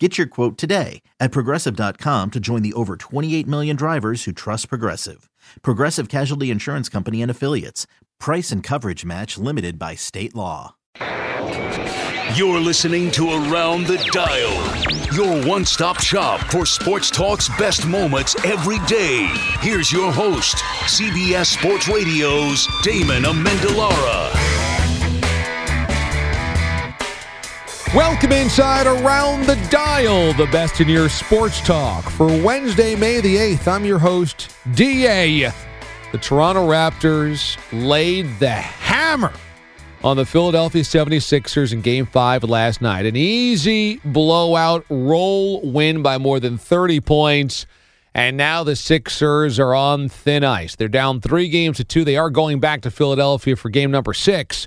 Get 0.00 0.18
your 0.18 0.26
quote 0.26 0.58
today 0.58 1.02
at 1.20 1.30
progressive.com 1.30 2.32
to 2.32 2.40
join 2.40 2.62
the 2.62 2.72
over 2.72 2.96
28 2.96 3.46
million 3.46 3.76
drivers 3.76 4.24
who 4.24 4.32
trust 4.32 4.68
Progressive. 4.68 5.30
Progressive 5.62 6.08
Casualty 6.08 6.50
Insurance 6.50 6.88
Company 6.88 7.22
and 7.22 7.30
Affiliates. 7.30 7.86
Price 8.18 8.50
and 8.50 8.60
coverage 8.60 9.04
match 9.04 9.38
limited 9.38 9.78
by 9.78 9.94
state 9.94 10.34
law. 10.34 10.74
You're 12.34 12.58
listening 12.58 13.12
to 13.12 13.28
Around 13.30 13.86
the 13.86 13.98
Dial, 14.10 15.14
your 15.14 15.46
one 15.46 15.64
stop 15.64 16.00
shop 16.00 16.40
for 16.50 16.66
sports 16.66 17.08
talk's 17.10 17.48
best 17.58 17.86
moments 17.86 18.34
every 18.44 18.80
day. 18.86 19.28
Here's 19.60 19.92
your 19.92 20.10
host, 20.10 20.56
CBS 20.86 21.56
Sports 21.56 21.86
Radio's 21.86 22.66
Damon 22.82 23.22
Amendolara. 23.22 24.53
Welcome 27.94 28.32
inside 28.32 28.88
Around 28.88 29.46
the 29.46 29.54
Dial, 29.70 30.32
the 30.32 30.46
best 30.46 30.80
in 30.80 30.88
your 30.88 31.08
sports 31.08 31.60
talk. 31.60 32.02
For 32.02 32.26
Wednesday, 32.42 32.96
May 32.96 33.20
the 33.20 33.36
8th, 33.36 33.68
I'm 33.68 33.84
your 33.84 34.00
host, 34.00 34.52
DA. 34.74 35.52
The 36.10 36.18
Toronto 36.18 36.66
Raptors 36.66 37.56
laid 37.72 38.40
the 38.40 38.50
hammer 38.50 39.32
on 40.02 40.16
the 40.16 40.26
Philadelphia 40.26 40.82
76ers 40.82 41.72
in 41.72 41.82
game 41.82 42.04
five 42.04 42.42
last 42.42 42.82
night. 42.82 43.06
An 43.06 43.14
easy 43.14 44.00
blowout 44.04 44.84
roll 44.88 45.60
win 45.62 46.02
by 46.02 46.18
more 46.18 46.40
than 46.40 46.58
30 46.58 46.98
points. 46.98 47.64
And 48.12 48.36
now 48.36 48.64
the 48.64 48.74
Sixers 48.74 49.60
are 49.60 49.72
on 49.72 50.08
thin 50.08 50.42
ice. 50.42 50.74
They're 50.74 50.88
down 50.88 51.20
three 51.20 51.48
games 51.48 51.76
to 51.76 51.84
two. 51.84 52.02
They 52.02 52.16
are 52.16 52.30
going 52.30 52.58
back 52.58 52.80
to 52.80 52.90
Philadelphia 52.90 53.54
for 53.54 53.68
game 53.68 53.92
number 53.92 54.14
six. 54.14 54.66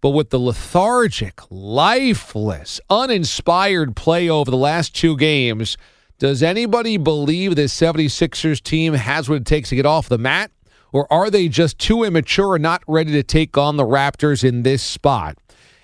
But 0.00 0.10
with 0.10 0.30
the 0.30 0.38
lethargic, 0.38 1.40
lifeless, 1.50 2.80
uninspired 2.88 3.96
play 3.96 4.28
over 4.28 4.50
the 4.50 4.56
last 4.56 4.94
two 4.94 5.16
games, 5.16 5.76
does 6.18 6.42
anybody 6.42 6.96
believe 6.96 7.56
this 7.56 7.74
76ers 7.74 8.62
team 8.62 8.94
has 8.94 9.28
what 9.28 9.36
it 9.36 9.46
takes 9.46 9.70
to 9.70 9.76
get 9.76 9.86
off 9.86 10.08
the 10.08 10.18
mat? 10.18 10.50
Or 10.92 11.12
are 11.12 11.30
they 11.30 11.48
just 11.48 11.78
too 11.78 12.04
immature 12.04 12.54
and 12.54 12.62
not 12.62 12.82
ready 12.86 13.12
to 13.12 13.22
take 13.22 13.58
on 13.58 13.76
the 13.76 13.84
Raptors 13.84 14.42
in 14.42 14.62
this 14.62 14.82
spot? 14.82 15.36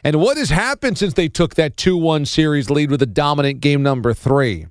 And 0.02 0.16
what 0.16 0.36
has 0.36 0.50
happened 0.50 0.98
since 0.98 1.14
they 1.14 1.28
took 1.28 1.54
that 1.54 1.76
2 1.76 1.96
1 1.96 2.26
series 2.26 2.70
lead 2.70 2.90
with 2.90 3.02
a 3.02 3.06
dominant 3.06 3.60
game 3.60 3.82
number 3.82 4.14
three? 4.14 4.66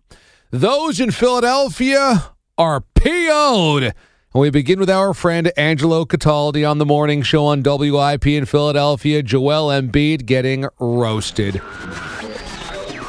Those 0.52 1.00
in 1.00 1.12
Philadelphia 1.12 2.32
are 2.58 2.82
PO'd. 2.96 3.94
And 4.34 4.42
we 4.42 4.50
begin 4.50 4.80
with 4.80 4.90
our 4.90 5.14
friend 5.14 5.52
Angelo 5.56 6.06
Cataldi 6.06 6.68
on 6.68 6.80
the 6.80 6.88
morning 6.88 7.22
show 7.22 7.46
on 7.46 7.62
WIP 7.62 8.26
in 8.26 8.46
Philadelphia. 8.46 9.22
Joel 9.22 9.68
Embiid 9.70 10.26
getting 10.26 10.68
roasted. 10.80 11.62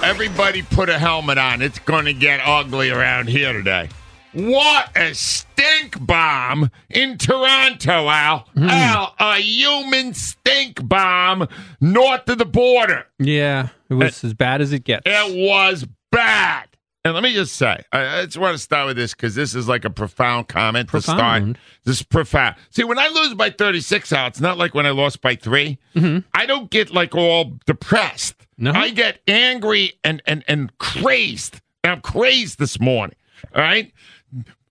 Everybody 0.02 0.60
put 0.60 0.90
a 0.90 0.98
helmet 0.98 1.38
on. 1.38 1.62
It's 1.62 1.78
going 1.78 2.04
to 2.04 2.12
get 2.12 2.40
ugly 2.44 2.90
around 2.90 3.30
here 3.30 3.54
today. 3.54 3.88
What 4.34 4.90
a 4.94 5.14
stink 5.14 6.04
bomb 6.04 6.70
in 6.90 7.16
Toronto, 7.16 8.10
Al. 8.10 8.40
Hmm. 8.54 8.68
Al, 8.68 9.14
a 9.18 9.36
human 9.36 10.12
stink 10.12 10.86
bomb 10.86 11.48
north 11.80 12.28
of 12.28 12.36
the 12.36 12.44
border. 12.44 13.06
Yeah, 13.18 13.68
it 13.88 13.94
was 13.94 14.24
as 14.24 14.34
bad 14.34 14.60
as 14.60 14.74
it 14.74 14.84
gets. 14.84 15.04
It 15.06 15.48
was 15.48 15.86
bad. 16.10 16.68
And 17.04 17.12
let 17.12 17.22
me 17.22 17.34
just 17.34 17.56
say, 17.56 17.82
I 17.92 18.20
I 18.20 18.24
just 18.24 18.38
want 18.38 18.54
to 18.54 18.58
start 18.58 18.86
with 18.86 18.96
this 18.96 19.12
because 19.12 19.34
this 19.34 19.54
is 19.54 19.68
like 19.68 19.84
a 19.84 19.90
profound 19.90 20.48
comment 20.48 20.88
to 20.90 21.02
start. 21.02 21.18
Profound? 21.18 21.58
This 21.84 21.96
is 21.96 22.02
profound. 22.02 22.56
See, 22.70 22.82
when 22.82 22.98
I 22.98 23.08
lose 23.08 23.34
by 23.34 23.50
36 23.50 24.10
out, 24.12 24.28
it's 24.28 24.40
not 24.40 24.56
like 24.56 24.74
when 24.74 24.86
I 24.86 24.90
lost 24.90 25.20
by 25.20 25.36
3 25.36 25.78
mm-hmm. 25.94 26.18
I 26.32 26.46
don't 26.46 26.70
get 26.70 26.92
like 26.92 27.14
all 27.14 27.58
depressed. 27.66 28.46
No? 28.56 28.72
I 28.72 28.90
get 28.90 29.20
angry 29.26 29.94
and, 30.02 30.22
and, 30.26 30.44
and 30.48 30.76
crazed. 30.78 31.60
I'm 31.82 32.00
crazed 32.00 32.58
this 32.58 32.80
morning. 32.80 33.16
All 33.54 33.60
right? 33.60 33.92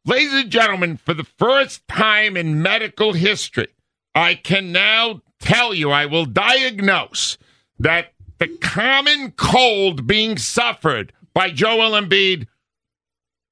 Ladies 0.05 0.33
and 0.33 0.49
gentlemen, 0.49 0.97
for 0.97 1.13
the 1.13 1.23
first 1.23 1.87
time 1.87 2.35
in 2.35 2.61
medical 2.61 3.13
history, 3.13 3.67
I 4.15 4.35
can 4.35 4.71
now 4.71 5.21
tell 5.39 5.73
you, 5.73 5.91
I 5.91 6.07
will 6.07 6.25
diagnose 6.25 7.37
that 7.79 8.13
the 8.39 8.47
common 8.59 9.31
cold 9.31 10.07
being 10.07 10.37
suffered 10.37 11.13
by 11.33 11.49
Joel 11.49 11.91
Embiid 11.99 12.47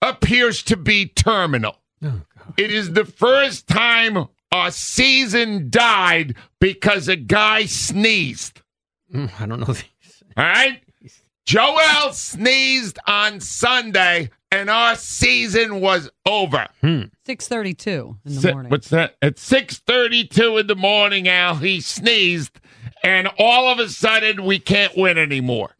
appears 0.02 0.64
to 0.64 0.78
be 0.78 1.06
terminal. 1.08 1.78
It 2.58 2.72
is 2.72 2.94
the 2.94 3.06
first 3.06 3.68
time 3.68 4.28
a 4.52 4.72
season 4.72 5.70
died 5.70 6.36
because 6.60 7.08
a 7.08 7.16
guy 7.16 7.66
sneezed. 7.66 8.62
Mm, 9.14 9.30
I 9.40 9.46
don't 9.46 9.60
know. 9.60 9.68
these. 9.68 9.84
All 10.38 10.44
right? 10.44 10.82
Joel 11.46 12.14
sneezed 12.14 12.98
on 13.08 13.40
Sunday 13.40 14.30
and 14.52 14.70
our 14.70 14.96
season 14.96 15.80
was 15.80 16.10
over. 16.26 16.68
Six 17.26 17.48
thirty-two 17.48 18.18
in 18.26 18.36
the 18.36 18.42
Si- 18.42 18.52
morning. 18.52 18.70
What's 18.72 18.90
that? 18.90 19.16
At 19.22 19.36
6:32 19.36 20.60
in 20.62 20.68
the 20.68 20.76
morning, 20.76 21.28
Al, 21.28 21.56
he 21.56 21.80
sneezed 21.82 22.60
and 23.04 23.28
all 23.38 23.68
of 23.70 23.80
a 23.80 23.90
sudden 23.90 24.44
we 24.44 24.60
can't 24.60 24.96
win 24.98 25.18
anymore. 25.18 25.76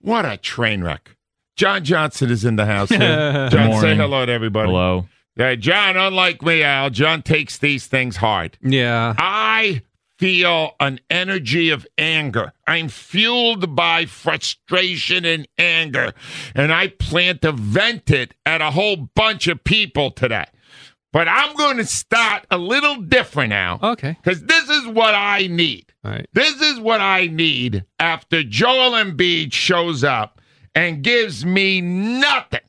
What 0.00 0.24
a 0.24 0.36
train 0.36 0.82
wreck. 0.84 1.15
John 1.56 1.84
Johnson 1.84 2.30
is 2.30 2.44
in 2.44 2.56
the 2.56 2.66
house. 2.66 2.90
here. 2.90 2.98
John, 3.50 3.80
say 3.80 3.96
hello 3.96 4.26
to 4.26 4.32
everybody. 4.32 4.68
Hello. 4.68 5.08
Yeah, 5.36 5.54
John, 5.54 5.96
unlike 5.96 6.42
me, 6.42 6.62
Al, 6.62 6.90
John 6.90 7.22
takes 7.22 7.58
these 7.58 7.86
things 7.86 8.16
hard. 8.16 8.56
Yeah, 8.62 9.14
I 9.18 9.82
feel 10.18 10.72
an 10.80 11.00
energy 11.10 11.68
of 11.70 11.86
anger. 11.98 12.52
I'm 12.66 12.88
fueled 12.88 13.74
by 13.76 14.06
frustration 14.06 15.24
and 15.26 15.46
anger, 15.58 16.12
and 16.54 16.72
I 16.72 16.88
plan 16.88 17.38
to 17.40 17.52
vent 17.52 18.10
it 18.10 18.34
at 18.46 18.60
a 18.62 18.70
whole 18.70 18.96
bunch 18.96 19.46
of 19.46 19.62
people 19.64 20.10
today. 20.10 20.46
But 21.12 21.28
I'm 21.28 21.54
going 21.56 21.78
to 21.78 21.86
start 21.86 22.46
a 22.50 22.58
little 22.58 22.96
different 22.96 23.50
now. 23.50 23.78
Okay. 23.82 24.16
Because 24.22 24.42
this 24.44 24.68
is 24.68 24.86
what 24.86 25.14
I 25.14 25.46
need. 25.46 25.92
All 26.04 26.10
right. 26.10 26.26
This 26.34 26.60
is 26.60 26.78
what 26.78 27.00
I 27.00 27.26
need 27.26 27.84
after 27.98 28.42
Joel 28.42 28.92
Embiid 28.92 29.52
shows 29.52 30.04
up 30.04 30.35
and 30.76 31.02
gives 31.02 31.44
me 31.44 31.80
nothing. 31.80 32.60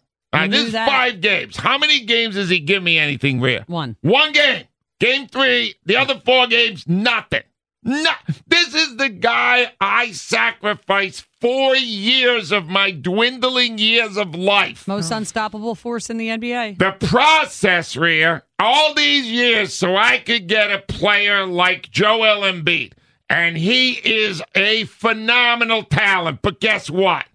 This 0.50 0.68
is 0.68 0.72
that. 0.73 0.88
five 0.88 1.22
games. 1.22 1.57
How 1.57 1.78
many 1.78 2.06
games 2.06 2.35
does 2.35 2.50
he 2.50 2.59
give 2.59 2.81
me 2.81 2.97
anything, 2.97 3.41
Rhea? 3.41 3.66
One. 3.68 3.97
One 4.01 4.31
game. 4.31 4.66
Game 5.00 5.28
three. 5.28 5.75
The 5.85 5.97
other 5.97 6.22
four 6.25 6.47
games, 6.47 6.88
nothing. 6.88 7.44
No, 7.84 8.12
this 8.47 8.73
is 8.73 8.97
the 8.97 9.07
guy 9.07 9.72
I 9.79 10.12
sacrificed 10.12 11.25
four 11.40 11.75
years 11.75 12.51
of 12.51 12.68
my 12.68 12.91
dwindling 12.91 13.78
years 13.78 14.18
of 14.18 14.35
life. 14.35 14.88
Most 14.88 15.12
unstoppable 15.12 15.75
force 15.75 16.09
in 16.09 16.18
the 16.18 16.28
NBA. 16.28 16.79
The 16.79 17.07
process, 17.07 17.95
Rhea, 17.95 18.44
all 18.59 18.94
these 18.94 19.31
years 19.31 19.74
so 19.74 19.95
I 19.95 20.18
could 20.18 20.47
get 20.47 20.72
a 20.72 20.79
player 20.79 21.45
like 21.45 21.89
Joel 21.89 22.41
Embiid. 22.41 22.94
And 23.29 23.57
he 23.57 23.91
is 23.94 24.41
a 24.56 24.85
phenomenal 24.85 25.84
talent. 25.84 26.41
But 26.41 26.59
guess 26.59 26.89
what? 26.89 27.25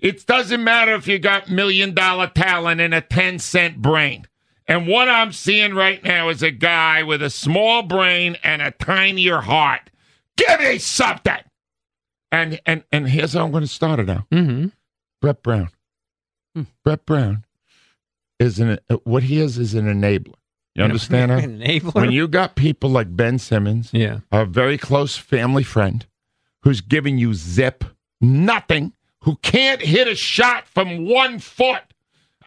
It 0.00 0.26
doesn't 0.26 0.62
matter 0.62 0.94
if 0.94 1.06
you 1.06 1.18
got 1.18 1.50
million 1.50 1.94
dollar 1.94 2.28
talent 2.28 2.80
and 2.80 2.94
a 2.94 3.00
10 3.00 3.38
cent 3.38 3.80
brain. 3.82 4.26
And 4.68 4.86
what 4.86 5.08
I'm 5.08 5.32
seeing 5.32 5.74
right 5.74 6.02
now 6.02 6.28
is 6.28 6.42
a 6.42 6.50
guy 6.50 7.02
with 7.02 7.22
a 7.22 7.30
small 7.30 7.82
brain 7.82 8.36
and 8.42 8.60
a 8.60 8.72
tinier 8.72 9.40
heart. 9.40 9.90
Give 10.36 10.60
me 10.60 10.78
something. 10.78 11.34
And 12.32 12.60
and 12.66 12.82
and 12.90 13.08
here's 13.08 13.34
how 13.34 13.44
I'm 13.44 13.52
going 13.52 13.62
to 13.62 13.68
start 13.68 14.00
it 14.00 14.10
out. 14.10 14.28
Mm-hmm. 14.30 14.68
Brett 15.20 15.42
Brown. 15.42 15.70
Brett 16.84 17.06
Brown 17.06 17.44
is 18.38 18.58
an 18.58 18.78
what 19.04 19.22
he 19.22 19.40
is 19.40 19.58
is 19.58 19.74
an 19.74 19.86
enabler. 19.86 20.34
You 20.74 20.84
understand? 20.84 21.30
that? 21.30 21.44
Enabler. 21.48 21.94
When 21.94 22.12
you 22.12 22.28
got 22.28 22.54
people 22.54 22.90
like 22.90 23.16
Ben 23.16 23.38
Simmons, 23.38 23.90
yeah. 23.94 24.20
a 24.30 24.44
very 24.44 24.76
close 24.76 25.16
family 25.16 25.62
friend, 25.62 26.04
who's 26.62 26.82
giving 26.82 27.16
you 27.16 27.32
zip, 27.32 27.82
nothing, 28.20 28.92
who 29.26 29.36
can't 29.42 29.82
hit 29.82 30.08
a 30.08 30.14
shot 30.14 30.66
from 30.66 31.06
one 31.06 31.38
foot. 31.38 31.82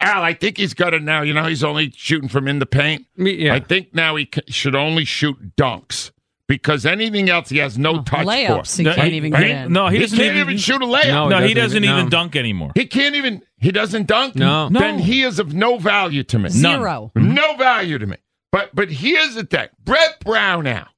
Al, 0.00 0.22
I 0.24 0.32
think 0.34 0.56
he's 0.56 0.74
got 0.74 0.94
it 0.94 1.02
now. 1.02 1.22
You 1.22 1.34
know, 1.34 1.44
he's 1.44 1.62
only 1.62 1.92
shooting 1.94 2.28
from 2.28 2.48
in 2.48 2.58
the 2.58 2.66
paint. 2.66 3.06
Yeah. 3.16 3.54
I 3.54 3.60
think 3.60 3.94
now 3.94 4.16
he 4.16 4.28
should 4.48 4.74
only 4.74 5.04
shoot 5.04 5.36
dunks 5.56 6.10
because 6.48 6.84
anything 6.86 7.28
else 7.28 7.50
he 7.50 7.58
has 7.58 7.76
no 7.78 7.96
Oh, 7.98 8.02
touch 8.02 8.26
layups, 8.26 8.76
for. 8.76 8.82
he 8.82 8.94
can't 8.94 9.12
even 9.12 9.30
right? 9.32 9.46
get 9.46 9.66
in. 9.66 9.72
No, 9.74 9.88
he, 9.88 9.96
He, 9.96 10.02
doesn't 10.02 10.18
can't 10.18 10.36
even, 10.38 10.56
shoot 10.56 10.82
a 10.82 10.86
layup. 10.86 11.06
No, 11.08 11.28
No, 11.28 11.40
he 11.42 11.48
he 11.48 11.54
doesn't 11.54 11.82
doesn't 11.82 11.84
even- 11.84 11.94
even 11.96 12.04
no. 12.06 12.10
dunk 12.10 12.34
anymore. 12.34 12.72
He 12.74 12.86
can't 12.86 13.14
even. 13.14 13.42
He 13.58 13.70
doesn't 13.70 14.06
dunk. 14.06 14.34
No. 14.36 14.68
Then 14.70 14.98
he 14.98 15.22
is 15.22 15.38
of 15.38 15.52
no 15.52 15.76
value 15.78 16.22
to 16.24 16.38
me. 16.38 16.48
Zero. 16.48 17.12
No 17.14 17.56
value 17.56 17.98
to 17.98 18.06
me. 18.06 18.16
But 18.52 18.74
but 18.74 18.90
here's 18.90 19.34
the 19.34 19.44
thing, 19.44 19.68
Brett 19.84 20.18
Brown 20.24 20.64
now. 20.64 20.88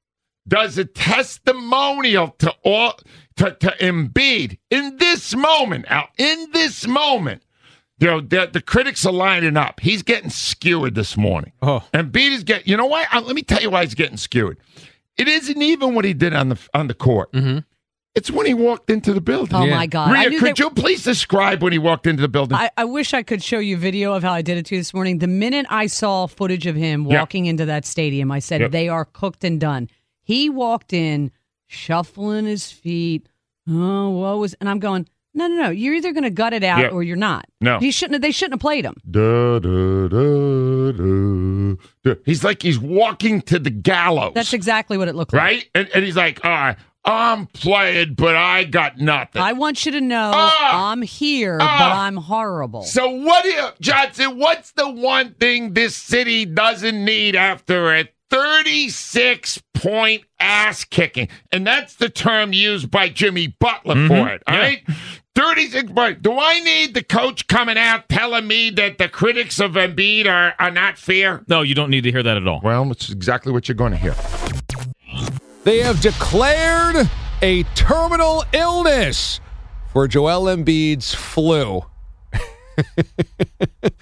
Does 0.49 0.77
a 0.79 0.85
testimonial 0.85 2.29
to 2.39 2.55
all 2.65 2.94
to, 3.37 3.53
to 3.61 3.75
Embiid 3.81 4.59
in 4.71 4.97
this 4.99 5.35
moment, 5.35 5.87
Al, 5.89 6.09
in 6.19 6.49
this 6.53 6.87
moment. 6.87 7.43
You 7.99 8.09
know, 8.09 8.21
the, 8.21 8.50
the 8.53 8.61
critics 8.61 9.06
are 9.06 9.12
lining 9.12 9.56
up. 9.56 9.79
He's 9.81 10.03
getting 10.03 10.29
skewered 10.31 10.94
this 10.97 11.17
morning. 11.17 11.53
Oh. 11.62 11.85
Embiid 11.94 12.31
is 12.33 12.43
getting. 12.44 12.67
You 12.69 12.77
know 12.77 12.87
why? 12.87 13.06
Let 13.15 13.35
me 13.35 13.43
tell 13.43 13.62
you 13.62 13.71
why 13.71 13.85
he's 13.85 13.94
getting 13.94 14.17
skewered. 14.17 14.59
It 15.17 15.29
isn't 15.29 15.61
even 15.62 15.94
what 15.94 16.05
he 16.05 16.12
did 16.15 16.35
on 16.35 16.49
the 16.49 16.59
on 16.75 16.88
the 16.88 16.95
court. 16.95 17.31
Mm-hmm. 17.33 17.59
It's 18.15 18.31
when 18.31 18.45
he 18.45 18.53
walked 18.55 18.91
into 18.91 19.15
the 19.15 19.21
building. 19.23 19.55
Oh 19.55 19.65
Yeah. 19.65 19.77
my 19.77 19.87
God! 19.87 20.12
Rhea, 20.12 20.31
could 20.38 20.49
that- 20.50 20.59
you 20.59 20.71
please 20.71 21.05
describe 21.05 21.62
when 21.62 21.73
he 21.73 21.79
walked 21.79 22.06
into 22.06 22.21
the 22.21 22.29
building? 22.29 22.59
I, 22.59 22.71
I 22.77 22.85
wish 22.85 23.15
I 23.15 23.23
could 23.23 23.43
show 23.43 23.59
you 23.59 23.77
video 23.77 24.12
of 24.15 24.23
how 24.23 24.33
I 24.33 24.43
did 24.43 24.59
it 24.59 24.67
to 24.67 24.75
you 24.75 24.81
this 24.81 24.93
morning. 24.93 25.19
The 25.19 25.29
minute 25.29 25.67
I 25.71 25.87
saw 25.87 26.27
footage 26.27 26.67
of 26.67 26.75
him 26.77 27.06
Yeah. 27.06 27.21
walking 27.21 27.47
into 27.47 27.65
that 27.67 27.87
stadium, 27.87 28.31
I 28.33 28.41
said, 28.41 28.61
Yep. 28.62 28.71
they 28.73 28.88
are 28.88 29.05
cooked 29.05 29.45
and 29.45 29.61
done. 29.61 29.88
He 30.23 30.51
walked 30.51 30.93
in, 30.93 31.31
shuffling 31.67 32.47
his 32.47 32.71
feet. 32.71 33.29
Oh, 33.69 34.11
what 34.11 34.39
was, 34.39 34.55
and 34.55 34.69
I'm 34.69 34.79
going, 34.79 35.09
no, 35.35 35.47
no, 35.47 35.63
no. 35.63 35.71
You're 35.71 35.95
either 35.95 36.13
going 36.13 36.25
to 36.25 36.31
gut 36.31 36.53
it 36.53 36.63
out 36.65 36.81
Yeah. 36.81 36.89
or 36.89 37.03
you're 37.03 37.17
not. 37.17 37.47
No. 37.61 37.79
He 37.79 37.91
shouldn't 37.91 38.15
have, 38.15 38.23
they 38.23 38.33
shouldn't 38.33 38.55
have 38.55 38.61
played 38.61 38.85
him. 38.85 38.95
Da, 39.11 39.59
da, 39.61 40.09
da. 40.09 41.77
He's 42.25 42.45
like 42.45 42.61
he's 42.63 42.79
walking 42.79 43.41
to 43.43 43.59
the 43.59 43.71
gallows. 43.71 44.33
That's 44.35 44.53
exactly 44.53 44.99
what 44.99 45.09
it 45.09 45.15
looked 45.15 45.33
like. 45.33 45.43
right? 45.43 45.69
And, 45.75 45.89
and 45.95 46.05
he's 46.05 46.17
like, 46.17 46.45
all 46.45 46.51
right, 46.51 46.77
I'm 47.05 47.47
playing, 47.47 48.15
but 48.15 48.37
I 48.37 48.65
got 48.65 48.99
nothing. 48.99 49.41
I 49.43 49.53
want 49.55 49.87
you 49.87 49.93
to 49.93 50.01
know 50.01 50.33
Ah! 50.35 50.91
I'm 50.91 51.03
here, 51.03 51.59
Ah! 51.61 51.77
but 51.79 51.97
I'm 51.99 52.17
horrible. 52.17 52.83
so 52.83 53.09
what, 53.11 53.45
do 53.45 53.51
you, 53.51 53.69
Johnson? 53.81 54.39
What's 54.39 54.73
the 54.73 54.91
one 54.91 55.35
thing 55.35 55.73
this 55.75 55.97
city 55.97 56.45
doesn't 56.45 57.05
need 57.05 57.35
after 57.37 57.95
a 57.95 58.09
36 58.31 59.63
point 59.82 60.23
ass 60.38 60.84
kicking? 60.84 61.29
And 61.50 61.67
that's 61.67 61.96
the 61.96 62.08
term 62.08 62.52
used 62.52 62.90
by 62.90 63.08
Jimmy 63.08 63.49
Butler 63.49 63.94
for 63.94 64.14
mm-hmm. 64.14 64.29
it. 64.29 64.43
All 64.46 64.56
right, 64.56 64.82
36 65.34 65.93
points. 65.93 66.23
Do 66.23 66.38
I 66.38 66.61
need 66.61 66.94
the 66.94 67.02
coach 67.02 67.49
coming 67.49 67.76
out 67.76 68.08
telling 68.08 68.46
me 68.46 68.70
that 68.70 68.99
the 68.99 69.08
critics 69.08 69.61
of 69.61 69.73
Embiid 69.73 70.26
are, 70.26 70.55
are 70.58 70.70
not 70.70 70.99
fair? 70.99 71.43
No, 71.49 71.62
you 71.62 71.75
don't 71.75 71.90
need 71.90 72.02
to 72.02 72.12
hear 72.12 72.23
that 72.23 72.37
at 72.37 72.46
all. 72.46 72.61
Well, 72.62 72.90
it's 72.93 73.11
exactly 73.11 73.52
what 73.52 73.69
you're 73.69 73.75
going 73.75 73.93
to 73.93 73.99
hear. 73.99 74.14
They 75.64 75.79
have 75.79 76.00
declared 76.00 77.08
a 77.40 77.62
terminal 77.75 78.44
illness 78.52 79.40
for 79.93 80.08
Joel 80.08 80.44
Embiid's 80.44 81.14
flu. 81.14 81.85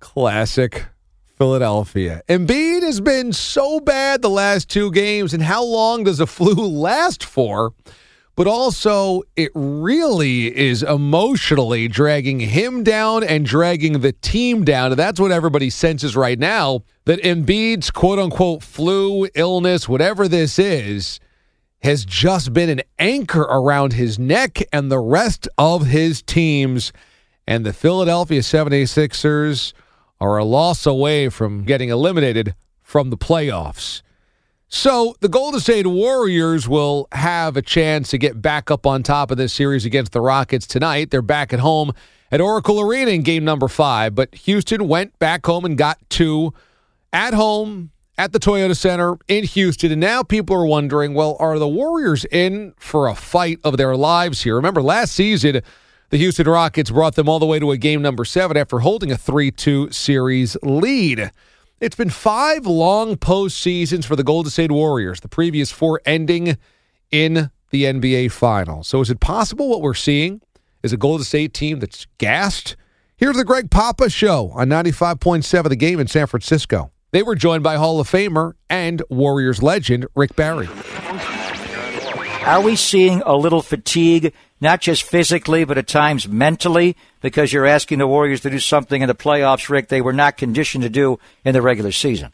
Classic 0.00 0.86
Philadelphia. 1.38 2.20
Embiid 2.28 2.82
has 2.82 3.00
been 3.00 3.32
so 3.32 3.78
bad 3.78 4.22
the 4.22 4.28
last 4.28 4.68
two 4.68 4.90
games, 4.90 5.32
and 5.32 5.42
how 5.42 5.64
long 5.64 6.02
does 6.02 6.18
a 6.18 6.26
flu 6.26 6.54
last 6.68 7.24
for? 7.24 7.72
But 8.34 8.48
also, 8.48 9.22
it 9.36 9.52
really 9.54 10.56
is 10.56 10.82
emotionally 10.82 11.86
dragging 11.88 12.40
him 12.40 12.82
down 12.82 13.24
and 13.24 13.46
dragging 13.46 14.00
the 14.00 14.12
team 14.12 14.64
down. 14.64 14.92
And 14.92 14.98
that's 14.98 15.18
what 15.18 15.32
everybody 15.32 15.70
senses 15.70 16.16
right 16.16 16.38
now 16.38 16.82
that 17.04 17.22
Embiid's 17.22 17.90
quote 17.90 18.18
unquote 18.18 18.62
flu, 18.62 19.28
illness, 19.34 19.88
whatever 19.88 20.28
this 20.28 20.58
is, 20.58 21.18
has 21.82 22.04
just 22.04 22.52
been 22.52 22.68
an 22.68 22.82
anchor 22.98 23.42
around 23.42 23.92
his 23.92 24.18
neck 24.18 24.58
and 24.72 24.90
the 24.90 25.00
rest 25.00 25.48
of 25.56 25.86
his 25.86 26.20
teams. 26.22 26.92
And 27.46 27.64
the 27.64 27.72
Philadelphia 27.72 28.40
76ers 28.40 29.72
are 30.20 30.38
a 30.38 30.44
loss 30.44 30.86
away 30.86 31.28
from 31.28 31.64
getting 31.64 31.88
eliminated 31.88 32.54
from 32.82 33.10
the 33.10 33.16
playoffs. 33.16 34.02
So 34.68 35.14
the 35.20 35.28
Golden 35.28 35.60
State 35.60 35.86
Warriors 35.86 36.68
will 36.68 37.08
have 37.12 37.56
a 37.56 37.62
chance 37.62 38.10
to 38.10 38.18
get 38.18 38.42
back 38.42 38.70
up 38.70 38.86
on 38.86 39.02
top 39.02 39.30
of 39.30 39.38
this 39.38 39.52
series 39.52 39.86
against 39.86 40.12
the 40.12 40.20
Rockets 40.20 40.66
tonight. 40.66 41.10
They're 41.10 41.22
back 41.22 41.54
at 41.54 41.60
home 41.60 41.92
at 42.30 42.40
Oracle 42.40 42.80
Arena 42.80 43.12
in 43.12 43.22
game 43.22 43.44
number 43.44 43.68
five, 43.68 44.14
but 44.14 44.34
Houston 44.34 44.86
went 44.86 45.18
back 45.18 45.46
home 45.46 45.64
and 45.64 45.78
got 45.78 45.98
two 46.10 46.52
at 47.14 47.32
home 47.32 47.90
at 48.18 48.32
the 48.32 48.38
Toyota 48.38 48.76
Center 48.76 49.16
in 49.28 49.44
Houston. 49.44 49.90
And 49.92 50.00
now 50.00 50.22
people 50.22 50.54
are 50.56 50.66
wondering 50.66 51.14
well, 51.14 51.36
are 51.40 51.58
the 51.58 51.68
Warriors 51.68 52.26
in 52.26 52.74
for 52.78 53.08
a 53.08 53.14
fight 53.14 53.60
of 53.64 53.78
their 53.78 53.96
lives 53.96 54.42
here? 54.42 54.56
Remember, 54.56 54.82
last 54.82 55.12
season, 55.12 55.62
the 56.10 56.16
Houston 56.16 56.48
Rockets 56.48 56.90
brought 56.90 57.14
them 57.14 57.28
all 57.28 57.38
the 57.38 57.46
way 57.46 57.58
to 57.58 57.70
a 57.70 57.76
game 57.76 58.02
number 58.02 58.24
seven 58.24 58.56
after 58.56 58.78
holding 58.78 59.12
a 59.12 59.16
3 59.16 59.50
2 59.50 59.90
series 59.90 60.56
lead. 60.62 61.30
It's 61.80 61.96
been 61.96 62.10
five 62.10 62.66
long 62.66 63.16
postseasons 63.16 64.04
for 64.04 64.16
the 64.16 64.24
Golden 64.24 64.50
State 64.50 64.72
Warriors, 64.72 65.20
the 65.20 65.28
previous 65.28 65.70
four 65.70 66.00
ending 66.04 66.56
in 67.10 67.50
the 67.70 67.84
NBA 67.84 68.32
Finals. 68.32 68.88
So 68.88 69.00
is 69.00 69.10
it 69.10 69.20
possible 69.20 69.68
what 69.68 69.82
we're 69.82 69.94
seeing 69.94 70.40
is 70.82 70.92
a 70.92 70.96
Golden 70.96 71.24
State 71.24 71.54
team 71.54 71.78
that's 71.78 72.06
gassed? 72.18 72.76
Here's 73.16 73.36
the 73.36 73.44
Greg 73.44 73.70
Papa 73.70 74.10
Show 74.10 74.50
on 74.54 74.68
95.7 74.68 75.68
The 75.68 75.76
Game 75.76 76.00
in 76.00 76.06
San 76.06 76.26
Francisco. 76.26 76.90
They 77.10 77.22
were 77.22 77.34
joined 77.34 77.62
by 77.62 77.76
Hall 77.76 78.00
of 78.00 78.10
Famer 78.10 78.52
and 78.68 79.02
Warriors 79.08 79.62
legend 79.62 80.06
Rick 80.14 80.36
Barry. 80.36 80.68
Are 82.44 82.60
we 82.60 82.76
seeing 82.76 83.22
a 83.22 83.36
little 83.36 83.62
fatigue, 83.62 84.32
not 84.60 84.80
just 84.80 85.02
physically, 85.02 85.64
but 85.64 85.78
at 85.78 85.86
times 85.86 86.28
mentally, 86.28 86.96
because 87.20 87.52
you're 87.52 87.66
asking 87.66 87.98
the 87.98 88.06
Warriors 88.06 88.40
to 88.42 88.50
do 88.50 88.58
something 88.58 89.02
in 89.02 89.08
the 89.08 89.14
playoffs, 89.14 89.68
Rick, 89.68 89.88
they 89.88 90.00
were 90.00 90.12
not 90.12 90.36
conditioned 90.36 90.82
to 90.82 90.90
do 90.90 91.18
in 91.44 91.52
the 91.52 91.62
regular 91.62 91.92
season? 91.92 92.32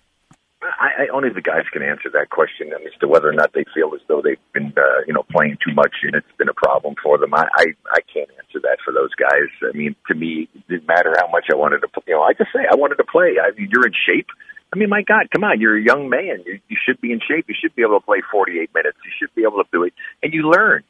I, 0.62 1.04
I 1.04 1.08
only 1.12 1.28
the 1.30 1.40
guys 1.40 1.64
can 1.72 1.82
answer 1.82 2.10
that 2.12 2.30
question 2.30 2.72
as 2.72 2.92
to 3.00 3.08
whether 3.08 3.28
or 3.28 3.32
not 3.32 3.52
they 3.52 3.64
feel 3.74 3.92
as 3.94 4.00
though 4.08 4.22
they've 4.22 4.40
been, 4.52 4.72
uh, 4.76 5.04
you 5.06 5.12
know, 5.12 5.24
playing 5.30 5.58
too 5.64 5.74
much 5.74 5.92
and 6.02 6.14
it's 6.14 6.26
been 6.38 6.48
a 6.48 6.54
problem 6.54 6.94
for 7.02 7.18
them. 7.18 7.34
I, 7.34 7.46
I, 7.56 7.66
I 7.90 8.00
can't 8.12 8.30
answer 8.38 8.60
that 8.62 8.78
for 8.84 8.92
those 8.92 9.14
guys. 9.14 9.48
I 9.62 9.76
mean, 9.76 9.94
to 10.08 10.14
me, 10.14 10.48
it 10.54 10.68
didn't 10.68 10.86
matter 10.86 11.14
how 11.18 11.30
much 11.30 11.46
I 11.52 11.56
wanted 11.56 11.80
to, 11.80 11.88
play. 11.88 12.04
you 12.08 12.14
know, 12.14 12.22
I 12.22 12.32
just 12.32 12.50
say 12.52 12.60
I 12.70 12.76
wanted 12.76 12.96
to 12.96 13.04
play. 13.04 13.36
I 13.40 13.52
mean, 13.58 13.68
you're 13.72 13.86
in 13.86 13.92
shape. 13.92 14.28
I 14.72 14.76
mean, 14.76 14.88
my 14.88 15.02
God, 15.02 15.28
come 15.32 15.44
on, 15.44 15.60
you're 15.60 15.78
a 15.78 15.82
young 15.82 16.08
man. 16.08 16.42
You, 16.44 16.58
you 16.68 16.76
should 16.84 17.00
be 17.00 17.12
in 17.12 17.20
shape. 17.20 17.46
You 17.48 17.54
should 17.58 17.74
be 17.76 17.82
able 17.82 18.00
to 18.00 18.04
play 18.04 18.22
48 18.32 18.70
minutes. 18.74 18.98
You 19.04 19.12
should 19.18 19.34
be 19.34 19.42
able 19.42 19.62
to 19.62 19.68
do 19.70 19.84
it, 19.84 19.92
and 20.22 20.32
you 20.32 20.50
learn. 20.50 20.82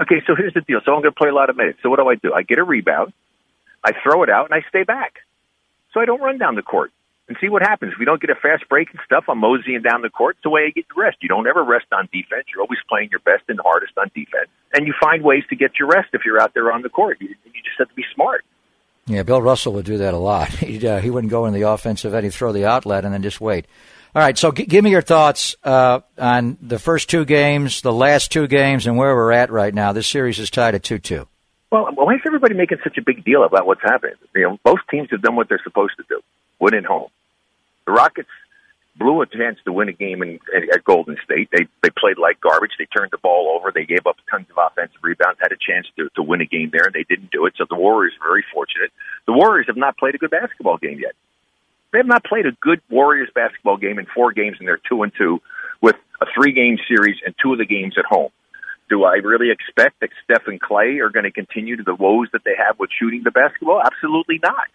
Okay, 0.00 0.22
so 0.26 0.34
here's 0.34 0.54
the 0.54 0.62
deal. 0.62 0.80
So 0.84 0.94
I'm 0.94 1.02
going 1.02 1.12
to 1.12 1.18
play 1.18 1.28
a 1.28 1.34
lot 1.34 1.50
of 1.50 1.56
minutes. 1.56 1.78
So 1.82 1.90
what 1.90 1.98
do 1.98 2.08
I 2.08 2.14
do? 2.14 2.32
I 2.32 2.42
get 2.42 2.58
a 2.58 2.64
rebound, 2.64 3.12
I 3.84 3.92
throw 4.02 4.22
it 4.22 4.30
out, 4.30 4.50
and 4.50 4.54
I 4.54 4.66
stay 4.68 4.82
back. 4.82 5.20
So 5.92 6.00
I 6.00 6.04
don't 6.04 6.20
run 6.20 6.38
down 6.38 6.54
the 6.54 6.62
court 6.62 6.92
and 7.28 7.36
see 7.40 7.48
what 7.48 7.62
happens. 7.62 7.94
We 7.98 8.04
don't 8.04 8.20
get 8.20 8.30
a 8.30 8.34
fast 8.34 8.68
break 8.68 8.90
and 8.90 8.98
stuff, 9.04 9.24
I'm 9.28 9.38
moseying 9.38 9.82
down 9.82 10.02
the 10.02 10.10
court. 10.10 10.36
It's 10.36 10.42
the 10.42 10.50
way 10.50 10.62
I 10.66 10.70
get 10.70 10.86
the 10.88 11.00
rest. 11.00 11.18
You 11.20 11.28
don't 11.28 11.46
ever 11.46 11.62
rest 11.62 11.86
on 11.92 12.08
defense. 12.12 12.46
You're 12.52 12.62
always 12.62 12.80
playing 12.88 13.10
your 13.10 13.20
best 13.20 13.44
and 13.48 13.60
hardest 13.62 13.92
on 13.98 14.10
defense. 14.14 14.48
And 14.74 14.86
you 14.86 14.94
find 15.00 15.22
ways 15.22 15.44
to 15.50 15.56
get 15.56 15.78
your 15.78 15.88
rest 15.88 16.08
if 16.12 16.22
you're 16.24 16.40
out 16.40 16.54
there 16.54 16.72
on 16.72 16.82
the 16.82 16.88
court. 16.88 17.18
You, 17.20 17.28
you 17.28 17.62
just 17.64 17.78
have 17.78 17.88
to 17.88 17.94
be 17.94 18.04
smart. 18.14 18.44
Yeah, 19.06 19.22
Bill 19.22 19.42
Russell 19.42 19.72
would 19.74 19.86
do 19.86 19.98
that 19.98 20.14
a 20.14 20.18
lot. 20.18 20.48
He'd, 20.48 20.84
uh, 20.84 21.00
he 21.00 21.10
wouldn't 21.10 21.30
go 21.30 21.46
in 21.46 21.54
the 21.54 21.62
offensive 21.62 22.14
end. 22.14 22.24
He'd 22.24 22.34
throw 22.34 22.52
the 22.52 22.66
outlet 22.66 23.04
and 23.04 23.14
then 23.14 23.22
just 23.22 23.40
wait. 23.40 23.66
All 24.12 24.20
right, 24.22 24.36
so 24.36 24.50
g- 24.50 24.66
give 24.66 24.82
me 24.82 24.90
your 24.90 25.02
thoughts 25.02 25.54
uh, 25.62 26.00
on 26.18 26.58
the 26.60 26.80
first 26.80 27.08
two 27.08 27.24
games, 27.24 27.80
the 27.80 27.92
last 27.92 28.32
two 28.32 28.48
games, 28.48 28.88
and 28.88 28.96
where 28.96 29.14
we're 29.14 29.30
at 29.30 29.52
right 29.52 29.72
now. 29.72 29.92
This 29.92 30.08
series 30.08 30.40
is 30.40 30.50
tied 30.50 30.74
at 30.74 30.82
2 30.82 30.98
2. 30.98 31.28
Well, 31.70 31.88
why 31.94 32.14
is 32.14 32.20
everybody 32.26 32.54
making 32.54 32.78
such 32.82 32.98
a 32.98 33.02
big 33.02 33.24
deal 33.24 33.44
about 33.44 33.66
what's 33.66 33.82
happening? 33.82 34.16
You 34.34 34.42
know, 34.42 34.58
both 34.64 34.80
teams 34.90 35.08
have 35.12 35.22
done 35.22 35.36
what 35.36 35.48
they're 35.48 35.60
supposed 35.62 35.92
to 35.98 36.04
do, 36.08 36.20
win 36.58 36.74
at 36.74 36.84
home. 36.84 37.08
The 37.86 37.92
Rockets 37.92 38.28
blew 38.96 39.22
a 39.22 39.26
chance 39.26 39.58
to 39.64 39.72
win 39.72 39.88
a 39.88 39.92
game 39.92 40.22
in, 40.22 40.40
at 40.54 40.82
Golden 40.82 41.16
State. 41.24 41.48
They 41.52 41.68
they 41.80 41.90
played 41.96 42.18
like 42.18 42.40
garbage. 42.40 42.72
They 42.78 42.86
turned 42.86 43.12
the 43.12 43.18
ball 43.18 43.54
over. 43.56 43.70
They 43.72 43.84
gave 43.84 44.08
up 44.08 44.16
tons 44.28 44.46
of 44.50 44.58
offensive 44.58 44.98
rebounds. 45.02 45.38
Had 45.40 45.52
a 45.52 45.56
chance 45.56 45.86
to 45.96 46.08
to 46.16 46.22
win 46.22 46.40
a 46.40 46.46
game 46.46 46.70
there, 46.72 46.84
and 46.84 46.92
they 46.92 47.04
didn't 47.08 47.30
do 47.30 47.46
it. 47.46 47.54
So 47.56 47.64
the 47.70 47.76
Warriors 47.76 48.14
are 48.20 48.28
very 48.28 48.44
fortunate. 48.52 48.90
The 49.26 49.32
Warriors 49.32 49.66
have 49.68 49.76
not 49.76 49.96
played 49.96 50.16
a 50.16 50.18
good 50.18 50.30
basketball 50.30 50.78
game 50.78 50.98
yet. 50.98 51.14
They 51.92 51.98
have 51.98 52.06
not 52.06 52.24
played 52.24 52.46
a 52.46 52.52
good 52.60 52.80
Warriors 52.88 53.30
basketball 53.34 53.76
game 53.76 53.98
in 53.98 54.06
four 54.14 54.32
games, 54.32 54.56
and 54.58 54.68
they're 54.68 54.80
two 54.88 55.02
and 55.02 55.12
two 55.16 55.40
with 55.80 55.96
a 56.20 56.26
three 56.34 56.52
game 56.52 56.78
series 56.86 57.16
and 57.24 57.34
two 57.42 57.52
of 57.52 57.58
the 57.58 57.66
games 57.66 57.94
at 57.98 58.04
home. 58.04 58.30
Do 58.88 59.04
I 59.04 59.14
really 59.22 59.50
expect 59.50 60.00
that 60.00 60.10
Steph 60.24 60.46
and 60.46 60.60
Klay 60.60 61.00
are 61.00 61.10
going 61.10 61.24
to 61.24 61.30
continue 61.30 61.76
to 61.76 61.82
the 61.82 61.94
woes 61.94 62.28
that 62.32 62.42
they 62.44 62.54
have 62.56 62.78
with 62.78 62.90
shooting 62.98 63.22
the 63.24 63.30
basketball? 63.30 63.80
Absolutely 63.80 64.40
not. 64.42 64.66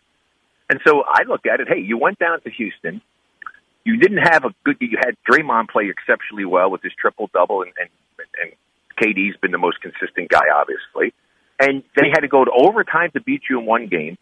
And 0.70 0.80
so 0.86 1.04
I 1.08 1.24
look 1.28 1.46
at 1.46 1.60
it. 1.60 1.68
Hey, 1.68 1.82
you 1.82 1.98
went 1.98 2.18
down 2.18 2.42
to 2.42 2.50
Houston. 2.50 3.02
You 3.84 3.98
didn't 3.98 4.24
have 4.24 4.46
a 4.46 4.56
good. 4.64 4.78
You 4.80 4.98
had 4.98 5.16
Draymond 5.30 5.70
play 5.70 5.90
exceptionally 5.90 6.46
well 6.46 6.72
with 6.72 6.82
his 6.82 6.94
triple 7.00 7.30
double, 7.34 7.62
and, 7.62 7.72
and 7.80 7.90
and 8.42 8.52
KD's 9.00 9.38
been 9.38 9.52
the 9.52 9.58
most 9.58 9.82
consistent 9.82 10.30
guy, 10.30 10.48
obviously. 10.54 11.14
And 11.60 11.84
they 11.96 12.10
had 12.10 12.22
to 12.22 12.28
go 12.28 12.44
to 12.44 12.52
overtime 12.52 13.12
to 13.12 13.22
beat 13.22 13.44
you 13.50 13.60
in 13.60 13.66
one 13.66 13.88
game. 13.88 14.18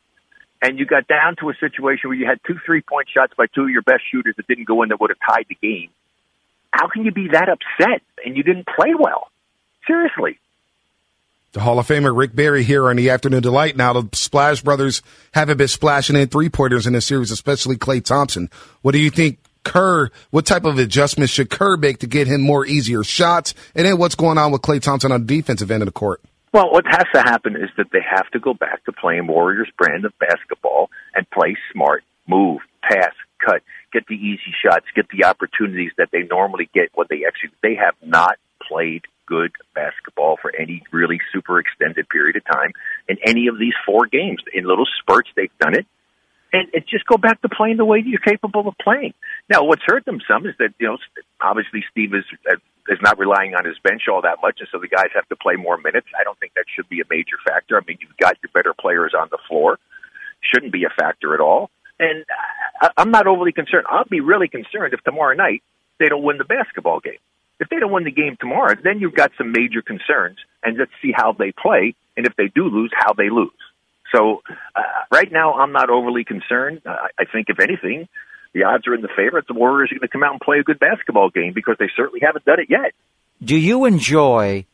And 0.63 0.79
you 0.79 0.85
got 0.85 1.09
down 1.09 1.35
to 1.41 1.49
a 1.49 1.53
situation 1.59 2.09
where 2.09 2.17
you 2.17 2.25
had 2.25 2.39
two 2.47 2.55
three 2.65 2.81
point 2.81 3.09
shots 3.13 3.33
by 3.37 3.47
two 3.53 3.63
of 3.63 3.69
your 3.69 3.81
best 3.81 4.01
shooters 4.09 4.35
that 4.37 4.47
didn't 4.47 4.63
go 4.63 4.81
in 4.81 4.89
that 4.89 5.01
would 5.01 5.11
have 5.11 5.35
tied 5.35 5.45
the 5.49 5.55
game. 5.55 5.89
How 6.71 6.87
can 6.87 7.03
you 7.03 7.11
be 7.11 7.27
that 7.33 7.49
upset 7.49 8.01
and 8.25 8.37
you 8.37 8.43
didn't 8.43 8.65
play 8.65 8.95
well? 8.97 9.29
Seriously. 9.85 10.39
The 11.51 11.59
Hall 11.59 11.77
of 11.77 11.87
Famer 11.87 12.17
Rick 12.17 12.33
Barry 12.33 12.63
here 12.63 12.89
on 12.89 12.95
the 12.95 13.09
Afternoon 13.09 13.41
Delight. 13.41 13.75
Now 13.75 13.93
the 13.93 14.09
Splash 14.13 14.61
Brothers 14.61 15.03
haven't 15.33 15.57
been 15.57 15.67
splashing 15.67 16.15
in 16.15 16.29
three 16.29 16.49
pointers 16.49 16.87
in 16.87 16.93
this 16.93 17.05
series, 17.05 17.29
especially 17.29 17.75
Klay 17.75 18.03
Thompson. 18.03 18.49
What 18.81 18.93
do 18.93 18.99
you 18.99 19.11
think 19.11 19.39
Kerr, 19.63 20.09
what 20.31 20.45
type 20.45 20.63
of 20.63 20.79
adjustments 20.79 21.33
should 21.33 21.49
Kerr 21.49 21.75
make 21.75 21.99
to 21.99 22.07
get 22.07 22.25
him 22.25 22.41
more 22.41 22.65
easier 22.65 23.03
shots? 23.03 23.53
And 23.75 23.85
then 23.85 23.97
what's 23.97 24.15
going 24.15 24.37
on 24.37 24.51
with 24.53 24.61
Klay 24.61 24.81
Thompson 24.81 25.11
on 25.11 25.25
the 25.25 25.35
defensive 25.35 25.69
end 25.69 25.83
of 25.83 25.87
the 25.87 25.91
court? 25.91 26.21
Well, 26.53 26.71
what 26.71 26.85
has 26.85 27.05
to 27.15 27.21
happen 27.21 27.55
is 27.55 27.69
that 27.77 27.87
they 27.91 28.01
have 28.07 28.29
to 28.31 28.39
go 28.39 28.53
back 28.53 28.85
to 28.85 28.91
playing 28.91 29.25
Warriors 29.25 29.69
brand 29.75 30.05
of 30.05 30.13
basketball 30.19 30.91
and 31.15 31.27
play 31.31 31.57
smart, 31.73 32.03
move, 32.27 32.61
pass, 32.83 33.13
cut, 33.43 33.63
get 33.91 34.05
the 34.07 34.15
easy 34.15 34.53
shots, 34.63 34.85
get 34.95 35.07
the 35.09 35.25
opportunities 35.25 35.91
that 35.97 36.09
they 36.11 36.21
normally 36.29 36.69
get 36.71 36.89
when 36.93 37.07
they 37.09 37.25
execute. 37.25 37.53
They 37.63 37.73
have 37.75 37.95
not 38.03 38.37
played 38.67 39.01
good 39.25 39.51
basketball 39.73 40.37
for 40.39 40.53
any 40.55 40.83
really 40.91 41.19
super 41.33 41.59
extended 41.59 42.07
period 42.07 42.35
of 42.35 42.45
time 42.45 42.71
in 43.09 43.17
any 43.25 43.47
of 43.47 43.57
these 43.57 43.73
four 43.83 44.05
games. 44.05 44.43
In 44.53 44.65
little 44.65 44.85
spurts, 44.99 45.29
they've 45.35 45.57
done 45.59 45.73
it. 45.73 45.87
And, 46.51 46.69
and 46.71 46.83
just 46.87 47.07
go 47.07 47.17
back 47.17 47.41
to 47.41 47.49
playing 47.49 47.77
the 47.77 47.85
way 47.85 48.03
that 48.03 48.07
you're 48.07 48.19
capable 48.19 48.67
of 48.67 48.75
playing. 48.77 49.15
Now, 49.49 49.63
what's 49.63 49.81
hurt 49.87 50.05
them 50.05 50.19
some 50.27 50.45
is 50.45 50.53
that, 50.59 50.69
you 50.77 50.85
know, 50.85 50.97
obviously 51.41 51.83
Steve 51.89 52.13
is, 52.13 52.25
uh, 52.47 52.57
is 52.89 52.99
not 53.01 53.17
relying 53.17 53.55
on 53.55 53.65
his 53.65 53.77
bench 53.79 54.03
all 54.11 54.21
that 54.21 54.39
much, 54.41 54.57
and 54.59 54.67
so 54.71 54.79
the 54.79 54.87
guys 54.87 55.07
have 55.15 55.27
to 55.29 55.35
play 55.35 55.55
more 55.55 55.77
minutes. 55.77 56.07
I 56.19 56.23
don't 56.23 56.37
think 56.39 56.53
that 56.55 56.65
should 56.75 56.89
be 56.89 56.99
a 56.99 57.05
major 57.09 57.37
factor. 57.45 57.77
I 57.77 57.81
mean, 57.87 57.97
you've 58.01 58.17
got 58.17 58.37
your 58.43 58.49
better 58.53 58.73
players 58.73 59.13
on 59.17 59.29
the 59.31 59.37
floor. 59.47 59.79
Shouldn't 60.41 60.73
be 60.73 60.83
a 60.83 60.89
factor 60.89 61.33
at 61.33 61.39
all. 61.39 61.69
And 61.99 62.25
I, 62.81 62.89
I'm 62.97 63.11
not 63.11 63.27
overly 63.27 63.53
concerned. 63.53 63.85
I'll 63.89 64.03
be 64.05 64.19
really 64.19 64.47
concerned 64.47 64.93
if 64.93 65.01
tomorrow 65.03 65.35
night 65.35 65.63
they 65.99 66.09
don't 66.09 66.23
win 66.23 66.37
the 66.37 66.43
basketball 66.43 66.99
game. 66.99 67.19
If 67.59 67.69
they 67.69 67.79
don't 67.79 67.91
win 67.91 68.03
the 68.03 68.11
game 68.11 68.35
tomorrow, 68.39 68.75
then 68.83 68.99
you've 68.99 69.15
got 69.15 69.31
some 69.37 69.51
major 69.51 69.81
concerns, 69.81 70.37
and 70.63 70.77
let's 70.77 70.91
see 71.01 71.13
how 71.15 71.31
they 71.31 71.53
play, 71.53 71.95
and 72.17 72.25
if 72.25 72.35
they 72.35 72.47
do 72.47 72.65
lose, 72.65 72.91
how 72.93 73.13
they 73.13 73.29
lose. 73.29 73.51
So 74.13 74.41
uh, 74.75 74.81
right 75.11 75.31
now, 75.31 75.53
I'm 75.53 75.71
not 75.71 75.89
overly 75.89 76.23
concerned. 76.23 76.81
Uh, 76.85 77.07
I 77.17 77.25
think, 77.31 77.47
if 77.49 77.59
anything, 77.59 78.09
the 78.53 78.63
odds 78.63 78.87
are 78.87 78.93
in 78.93 79.01
the 79.01 79.09
favor 79.09 79.39
that 79.39 79.47
the 79.47 79.53
Warriors 79.53 79.91
are 79.91 79.95
going 79.95 80.07
to 80.07 80.11
come 80.11 80.23
out 80.23 80.31
and 80.31 80.41
play 80.41 80.59
a 80.59 80.63
good 80.63 80.79
basketball 80.79 81.29
game 81.29 81.53
because 81.53 81.75
they 81.79 81.89
certainly 81.95 82.19
haven't 82.21 82.45
done 82.45 82.59
it 82.59 82.69
yet. 82.69 82.93
Do 83.43 83.57
you 83.57 83.85
enjoy 83.85 84.65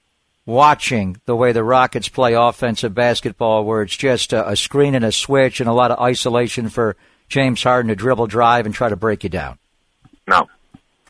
watching 0.45 1.21
the 1.25 1.35
way 1.35 1.51
the 1.51 1.63
Rockets 1.63 2.09
play 2.09 2.33
offensive 2.33 2.93
basketball, 2.93 3.63
where 3.63 3.83
it's 3.83 3.95
just 3.95 4.33
a, 4.33 4.49
a 4.49 4.55
screen 4.55 4.95
and 4.95 5.05
a 5.05 5.11
switch 5.11 5.59
and 5.59 5.69
a 5.69 5.73
lot 5.73 5.91
of 5.91 5.99
isolation 5.99 6.69
for 6.69 6.95
James 7.29 7.63
Harden 7.63 7.89
to 7.89 7.95
dribble, 7.95 8.27
drive, 8.27 8.65
and 8.65 8.73
try 8.73 8.89
to 8.89 8.95
break 8.95 9.23
you 9.23 9.29
down? 9.29 9.59
No, 10.27 10.47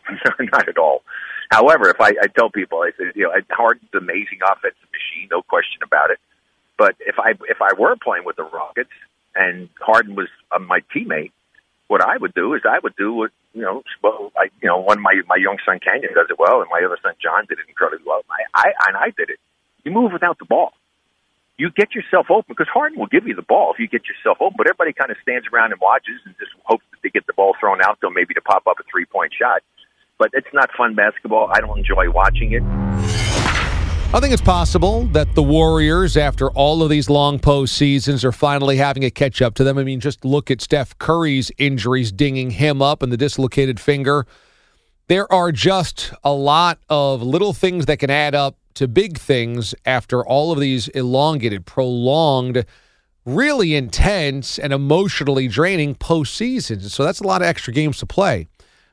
not 0.39 0.67
at 0.67 0.77
all. 0.77 1.03
However, 1.49 1.89
if 1.89 1.99
I, 1.99 2.09
I 2.21 2.27
tell 2.27 2.49
people, 2.49 2.81
I 2.81 2.91
say, 2.91 3.11
you 3.15 3.23
know, 3.23 3.31
Harden's 3.49 3.89
an 3.93 3.99
amazing 3.99 4.39
offensive 4.43 4.89
machine, 4.91 5.29
no 5.31 5.41
question 5.41 5.81
about 5.83 6.11
it. 6.11 6.19
But 6.77 6.95
if 6.99 7.15
I 7.17 7.31
if 7.49 7.57
I 7.61 7.73
were 7.77 7.95
playing 8.01 8.23
with 8.25 8.35
the 8.35 8.43
Rockets 8.43 8.91
and 9.35 9.67
Harden 9.81 10.15
was 10.15 10.27
uh, 10.51 10.59
my 10.59 10.81
teammate, 10.95 11.31
what 11.89 12.05
I 12.05 12.17
would 12.17 12.33
do 12.33 12.53
is 12.53 12.61
I 12.63 12.77
would 12.81 12.95
do 12.95 13.11
what 13.11 13.31
you 13.53 13.63
know. 13.63 13.83
Well, 14.01 14.31
I 14.37 14.45
you 14.61 14.69
know, 14.69 14.77
one 14.77 15.01
my 15.01 15.13
my 15.27 15.35
young 15.35 15.57
son 15.65 15.79
Canyon 15.83 16.13
does 16.13 16.27
it 16.29 16.37
well, 16.39 16.61
and 16.61 16.69
my 16.71 16.85
other 16.85 16.97
son 17.01 17.13
John 17.21 17.45
did 17.49 17.57
it 17.57 17.65
incredibly 17.67 18.05
well. 18.05 18.21
I, 18.29 18.45
I 18.53 18.87
and 18.87 18.95
I 18.95 19.09
did 19.17 19.29
it. 19.29 19.39
You 19.83 19.91
move 19.91 20.13
without 20.13 20.37
the 20.37 20.45
ball. 20.45 20.71
You 21.57 21.71
get 21.71 21.93
yourself 21.93 22.27
open 22.29 22.45
because 22.47 22.69
Harden 22.71 22.97
will 22.97 23.11
give 23.11 23.27
you 23.27 23.35
the 23.35 23.41
ball 23.41 23.73
if 23.73 23.79
you 23.79 23.87
get 23.87 24.07
yourself 24.07 24.37
open. 24.39 24.55
But 24.55 24.67
everybody 24.67 24.93
kind 24.93 25.11
of 25.11 25.17
stands 25.21 25.47
around 25.51 25.73
and 25.73 25.81
watches 25.81 26.21
and 26.23 26.35
just 26.39 26.51
hopes 26.63 26.85
that 26.91 27.01
they 27.03 27.09
get 27.09 27.25
the 27.27 27.33
ball 27.33 27.55
thrown 27.59 27.81
out 27.81 27.99
to 28.01 28.09
maybe 28.13 28.33
to 28.35 28.41
pop 28.41 28.63
up 28.69 28.77
a 28.79 28.83
three 28.89 29.05
point 29.05 29.33
shot. 29.33 29.61
But 30.19 30.29
it's 30.33 30.53
not 30.53 30.69
fun 30.77 30.93
basketball. 30.93 31.49
I 31.51 31.59
don't 31.59 31.79
enjoy 31.79 32.11
watching 32.11 32.53
it. 32.53 32.88
I 34.11 34.19
think 34.19 34.33
it's 34.33 34.41
possible 34.41 35.05
that 35.11 35.35
the 35.35 35.43
Warriors, 35.43 36.17
after 36.17 36.49
all 36.49 36.81
of 36.81 36.89
these 36.89 37.11
long 37.11 37.37
postseasons, 37.37 38.23
are 38.23 38.31
finally 38.31 38.77
having 38.77 39.05
a 39.05 39.11
catch 39.11 39.39
up 39.39 39.53
to 39.55 39.63
them. 39.63 39.77
I 39.77 39.83
mean, 39.83 39.99
just 39.99 40.25
look 40.25 40.49
at 40.49 40.61
Steph 40.61 40.97
Curry's 40.97 41.51
injuries 41.59 42.11
dinging 42.11 42.49
him 42.49 42.81
up 42.81 43.03
and 43.03 43.11
the 43.11 43.17
dislocated 43.17 43.79
finger. 43.79 44.25
There 45.09 45.31
are 45.31 45.51
just 45.51 46.11
a 46.23 46.33
lot 46.33 46.79
of 46.89 47.21
little 47.21 47.53
things 47.53 47.85
that 47.85 47.99
can 47.99 48.09
add 48.09 48.33
up 48.33 48.57
to 48.73 48.87
big 48.87 49.19
things 49.19 49.75
after 49.85 50.25
all 50.25 50.51
of 50.51 50.59
these 50.59 50.87
elongated, 50.89 51.67
prolonged, 51.67 52.65
really 53.25 53.75
intense, 53.75 54.57
and 54.57 54.73
emotionally 54.73 55.47
draining 55.47 55.93
postseasons. 55.93 56.89
So 56.89 57.03
that's 57.03 57.21
a 57.21 57.27
lot 57.27 57.43
of 57.43 57.47
extra 57.47 57.71
games 57.73 57.99
to 57.99 58.07
play. 58.07 58.48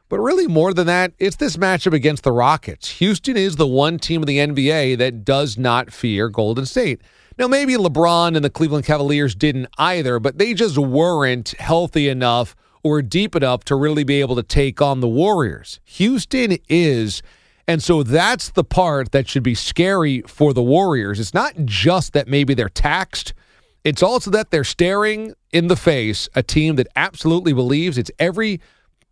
But 0.08 0.20
really, 0.20 0.46
more 0.46 0.72
than 0.72 0.86
that, 0.86 1.12
it's 1.18 1.36
this 1.36 1.56
matchup 1.56 1.92
against 1.92 2.22
the 2.22 2.32
Rockets. 2.32 2.88
Houston 2.98 3.36
is 3.36 3.56
the 3.56 3.66
one 3.66 3.98
team 3.98 4.22
in 4.22 4.26
the 4.26 4.38
NBA 4.38 4.98
that 4.98 5.24
does 5.24 5.58
not 5.58 5.92
fear 5.92 6.28
Golden 6.28 6.64
State. 6.64 7.00
Now, 7.38 7.48
maybe 7.48 7.74
LeBron 7.74 8.36
and 8.36 8.44
the 8.44 8.50
Cleveland 8.50 8.86
Cavaliers 8.86 9.34
didn't 9.34 9.68
either, 9.78 10.20
but 10.20 10.38
they 10.38 10.54
just 10.54 10.78
weren't 10.78 11.50
healthy 11.58 12.08
enough 12.08 12.54
or 12.82 13.02
deep 13.02 13.34
enough 13.34 13.64
to 13.64 13.74
really 13.74 14.04
be 14.04 14.20
able 14.20 14.36
to 14.36 14.44
take 14.44 14.80
on 14.80 15.00
the 15.00 15.08
Warriors. 15.08 15.80
Houston 15.84 16.56
is. 16.68 17.20
And 17.66 17.82
so 17.82 18.04
that's 18.04 18.50
the 18.50 18.62
part 18.62 19.10
that 19.10 19.28
should 19.28 19.42
be 19.42 19.56
scary 19.56 20.22
for 20.22 20.54
the 20.54 20.62
Warriors. 20.62 21.18
It's 21.18 21.34
not 21.34 21.52
just 21.64 22.12
that 22.12 22.28
maybe 22.28 22.54
they're 22.54 22.68
taxed, 22.68 23.34
it's 23.82 24.02
also 24.02 24.30
that 24.30 24.50
they're 24.50 24.64
staring 24.64 25.34
in 25.52 25.68
the 25.68 25.76
face 25.76 26.28
a 26.34 26.42
team 26.42 26.76
that 26.76 26.88
absolutely 26.96 27.52
believes 27.52 27.98
it's 27.98 28.10
every 28.18 28.60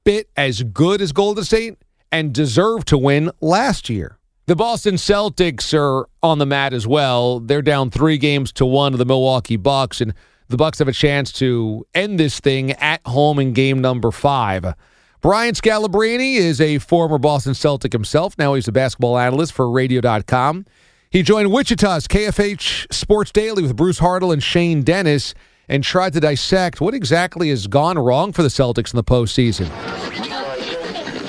bit 0.05 0.29
as 0.37 0.63
good 0.63 1.01
as 1.01 1.13
Golden 1.13 1.45
State 1.45 1.79
and 2.13 2.33
deserve 2.33 2.85
to 2.87 2.99
win 2.99 3.31
last 3.41 3.91
year. 3.91 4.19
The 4.47 4.55
Boston 4.55 4.97
Celtics 4.97 5.73
are 5.73 6.07
on 6.23 6.39
the 6.39 6.47
mat 6.47 6.75
as 6.75 6.87
well. 6.87 7.41
They're 7.41 7.63
down 7.63 7.91
three 7.91 8.19
games 8.19 8.53
to 8.53 8.67
one 8.67 8.93
to 8.93 8.99
the 8.99 9.07
Milwaukee 9.07 9.57
Bucks, 9.57 10.01
and 10.03 10.13
the 10.49 10.59
Bucks 10.59 10.79
have 10.79 10.89
a 10.89 10.93
chance 10.93 11.33
to 11.33 11.87
end 11.95 12.21
this 12.21 12.41
thing 12.41 12.73
at 12.73 13.01
home 13.07 13.39
in 13.39 13.55
game 13.55 13.81
number 13.81 14.11
five. 14.11 14.75
Brian 15.23 15.55
Scalabrine 15.55 16.37
is 16.37 16.61
a 16.61 16.79
former 16.79 17.17
Boston 17.17 17.55
Celtic 17.55 17.95
himself. 17.95 18.37
Now 18.37 18.53
he's 18.53 18.69
a 18.69 18.73
basketball 18.73 19.17
analyst 19.17 19.55
for 19.55 19.71
Radio.com. 19.71 20.67
He 21.09 21.23
joined 21.23 21.51
Wichita's 21.51 22.07
KFH 22.07 22.93
Sports 22.93 23.31
Daily 23.31 23.63
with 23.63 23.75
Bruce 23.75 24.01
Haertl 24.01 24.33
and 24.33 24.43
Shane 24.43 24.83
Dennis 24.83 25.33
and 25.69 25.83
tried 25.83 26.13
to 26.15 26.21
dissect 26.21 26.81
what 26.81 26.95
exactly 26.95 27.49
has 27.51 27.67
gone 27.67 27.99
wrong 27.99 28.33
for 28.33 28.43
the 28.43 28.49
Celtics 28.49 28.93
in 28.93 28.97
the 28.97 29.05
postseason. 29.05 29.69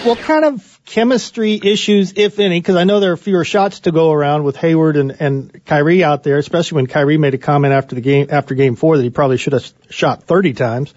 What 0.06 0.20
kind 0.20 0.46
of 0.46 0.82
chemistry 0.86 1.60
issues, 1.62 2.14
if 2.16 2.40
any, 2.40 2.60
because 2.60 2.76
I 2.76 2.84
know 2.84 3.00
there 3.00 3.12
are 3.14 3.18
fewer 3.18 3.44
shots 3.44 3.82
to 3.82 3.92
go 3.92 4.12
around 4.12 4.44
with 4.44 4.56
Hayward 4.58 4.98
and, 4.98 5.16
and 5.20 5.66
Kyrie 5.66 6.04
out 6.04 6.24
there, 6.24 6.38
especially 6.38 6.76
when 6.78 6.88
Kyrie 6.88 7.18
made 7.18 7.34
a 7.34 7.40
comment 7.40 7.74
after 7.74 7.96
the 7.96 8.02
game, 8.02 8.28
after 8.30 8.54
game 8.54 8.76
four 8.76 8.98
that 8.98 9.04
he 9.04 9.10
probably 9.10 9.38
should 9.38 9.54
have 9.54 9.72
shot 9.90 10.24
30 10.24 10.54
times. 10.54 10.94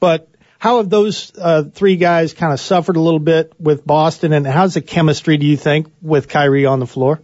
But 0.00 0.28
how 0.58 0.78
have 0.78 0.90
those 0.90 1.32
uh, 1.38 1.64
three 1.72 1.96
guys 1.96 2.34
kind 2.34 2.52
of 2.52 2.58
suffered 2.58 2.96
a 2.96 3.00
little 3.00 3.20
bit 3.20 3.52
with 3.60 3.86
Boston, 3.86 4.32
and 4.32 4.44
how's 4.44 4.74
the 4.74 4.80
chemistry, 4.80 5.36
do 5.36 5.46
you 5.46 5.56
think, 5.56 5.86
with 6.02 6.28
Kyrie 6.28 6.66
on 6.66 6.80
the 6.80 6.86
floor? 6.86 7.20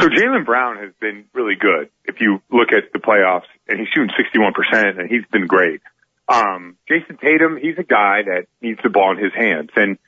So 0.00 0.08
Jaylen 0.08 0.46
Brown 0.46 0.78
has 0.78 0.92
been 1.00 1.26
really 1.34 1.54
good. 1.54 1.90
If 2.04 2.20
you 2.20 2.40
look 2.50 2.72
at 2.72 2.92
the 2.92 2.98
playoffs, 2.98 3.48
and 3.68 3.78
he's 3.78 3.88
shooting 3.88 4.10
61%, 4.10 4.98
and 4.98 5.10
he's 5.10 5.24
been 5.30 5.46
great. 5.46 5.80
Um, 6.28 6.76
Jayson 6.88 7.20
Tatum, 7.20 7.58
he's 7.60 7.76
a 7.78 7.82
guy 7.82 8.22
that 8.24 8.46
needs 8.62 8.80
the 8.82 8.88
ball 8.88 9.12
in 9.12 9.22
his 9.22 9.34
hands. 9.34 9.70
And 9.76 9.98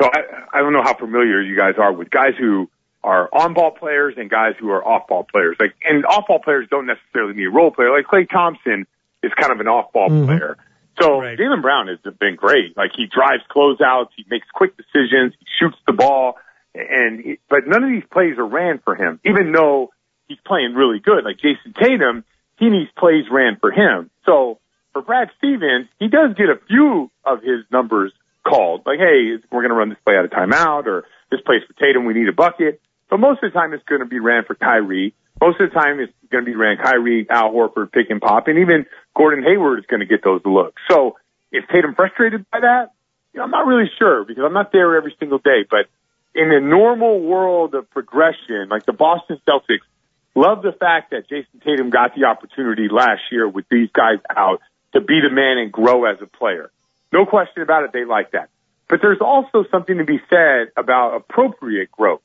so 0.00 0.08
I, 0.12 0.58
I 0.58 0.58
don't 0.60 0.72
know 0.72 0.82
how 0.82 0.94
familiar 0.94 1.40
you 1.40 1.56
guys 1.56 1.74
are 1.78 1.92
with 1.92 2.10
guys 2.10 2.32
who 2.38 2.68
are 3.04 3.28
on 3.32 3.54
ball 3.54 3.70
players 3.70 4.14
and 4.16 4.28
guys 4.28 4.54
who 4.58 4.70
are 4.70 4.86
off 4.86 5.06
ball 5.06 5.24
players. 5.30 5.56
Like, 5.60 5.74
and 5.84 6.04
off 6.04 6.26
ball 6.26 6.40
players 6.40 6.66
don't 6.70 6.86
necessarily 6.86 7.34
need 7.34 7.46
a 7.46 7.50
role 7.50 7.70
player. 7.70 7.90
Like 7.90 8.06
Klay 8.06 8.28
Thompson 8.28 8.86
is 9.22 9.32
kind 9.38 9.52
of 9.52 9.60
an 9.60 9.68
off 9.68 9.92
ball 9.92 10.08
mm-hmm. 10.08 10.26
player. 10.26 10.56
So 11.00 11.20
right. 11.20 11.38
Jaylen 11.38 11.62
Brown 11.62 11.88
has 11.88 11.98
been 12.18 12.36
great. 12.36 12.76
Like 12.76 12.90
he 12.96 13.06
drives 13.06 13.42
closeouts, 13.50 14.08
he 14.16 14.24
makes 14.28 14.46
quick 14.52 14.76
decisions, 14.76 15.34
he 15.38 15.46
shoots 15.58 15.76
the 15.86 15.92
ball 15.92 16.34
and 16.74 17.20
he, 17.20 17.38
but 17.48 17.66
none 17.66 17.82
of 17.82 17.90
these 17.90 18.08
plays 18.12 18.38
are 18.38 18.46
ran 18.46 18.80
for 18.84 18.94
him, 18.94 19.20
even 19.24 19.52
though 19.52 19.90
he's 20.28 20.38
playing 20.46 20.74
really 20.74 21.00
good. 21.00 21.24
Like 21.24 21.38
Jayson 21.38 21.74
Tatum, 21.78 22.24
he 22.58 22.68
needs 22.68 22.90
plays 22.96 23.24
ran 23.30 23.56
for 23.60 23.70
him. 23.70 24.10
So 24.26 24.58
for 24.92 25.02
Brad 25.02 25.30
Stevens, 25.38 25.88
he 25.98 26.08
does 26.08 26.34
get 26.36 26.48
a 26.48 26.60
few 26.68 27.10
of 27.24 27.42
his 27.42 27.64
numbers 27.70 28.12
called, 28.46 28.82
like, 28.86 28.98
hey, 28.98 29.36
we're 29.50 29.62
going 29.62 29.70
to 29.70 29.76
run 29.76 29.88
this 29.88 29.98
play 30.04 30.16
out 30.16 30.24
of 30.24 30.30
timeout, 30.30 30.86
or 30.86 31.04
this 31.30 31.40
play's 31.44 31.62
for 31.66 31.74
Tatum, 31.74 32.06
we 32.06 32.14
need 32.14 32.28
a 32.28 32.32
bucket. 32.32 32.80
But 33.08 33.20
most 33.20 33.42
of 33.42 33.52
the 33.52 33.58
time, 33.58 33.72
it's 33.72 33.84
going 33.84 34.00
to 34.00 34.06
be 34.06 34.20
ran 34.20 34.44
for 34.44 34.54
Kyrie. 34.54 35.14
Most 35.40 35.60
of 35.60 35.70
the 35.70 35.74
time, 35.74 36.00
it's 36.00 36.12
going 36.30 36.44
to 36.44 36.50
be 36.50 36.56
ran 36.56 36.76
Kyrie, 36.76 37.26
Al 37.28 37.50
Horford, 37.50 37.92
pick 37.92 38.10
and 38.10 38.20
pop, 38.20 38.48
and 38.48 38.58
even 38.58 38.86
Gordon 39.16 39.44
Hayward 39.44 39.80
is 39.80 39.86
going 39.86 40.00
to 40.00 40.06
get 40.06 40.22
those 40.22 40.40
looks. 40.44 40.80
So 40.88 41.16
is 41.52 41.64
Tatum 41.72 41.94
frustrated 41.94 42.46
by 42.50 42.60
that? 42.60 42.92
You 43.32 43.38
know, 43.38 43.44
I'm 43.44 43.50
not 43.50 43.66
really 43.66 43.90
sure 43.98 44.24
because 44.24 44.44
I'm 44.44 44.52
not 44.52 44.72
there 44.72 44.96
every 44.96 45.14
single 45.18 45.38
day, 45.38 45.64
but 45.68 45.86
in 46.34 46.52
a 46.52 46.60
normal 46.60 47.20
world 47.20 47.74
of 47.74 47.90
progression, 47.90 48.68
like 48.70 48.86
the 48.86 48.92
Boston 48.92 49.40
Celtics 49.46 49.86
love 50.34 50.62
the 50.62 50.72
fact 50.72 51.10
that 51.10 51.28
Jayson 51.28 51.60
Tatum 51.64 51.90
got 51.90 52.14
the 52.14 52.26
opportunity 52.26 52.88
last 52.90 53.22
year 53.32 53.48
with 53.48 53.66
these 53.68 53.90
guys 53.92 54.18
out 54.28 54.60
to 54.92 55.00
be 55.00 55.20
the 55.20 55.34
man 55.34 55.58
and 55.58 55.72
grow 55.72 56.04
as 56.04 56.18
a 56.20 56.26
player. 56.26 56.70
No 57.12 57.26
question 57.26 57.62
about 57.62 57.84
it. 57.84 57.92
They 57.92 58.04
like 58.04 58.32
that. 58.32 58.48
But 58.88 59.00
there's 59.02 59.20
also 59.20 59.64
something 59.70 59.98
to 59.98 60.04
be 60.04 60.20
said 60.28 60.72
about 60.76 61.16
appropriate 61.16 61.90
growth. 61.90 62.22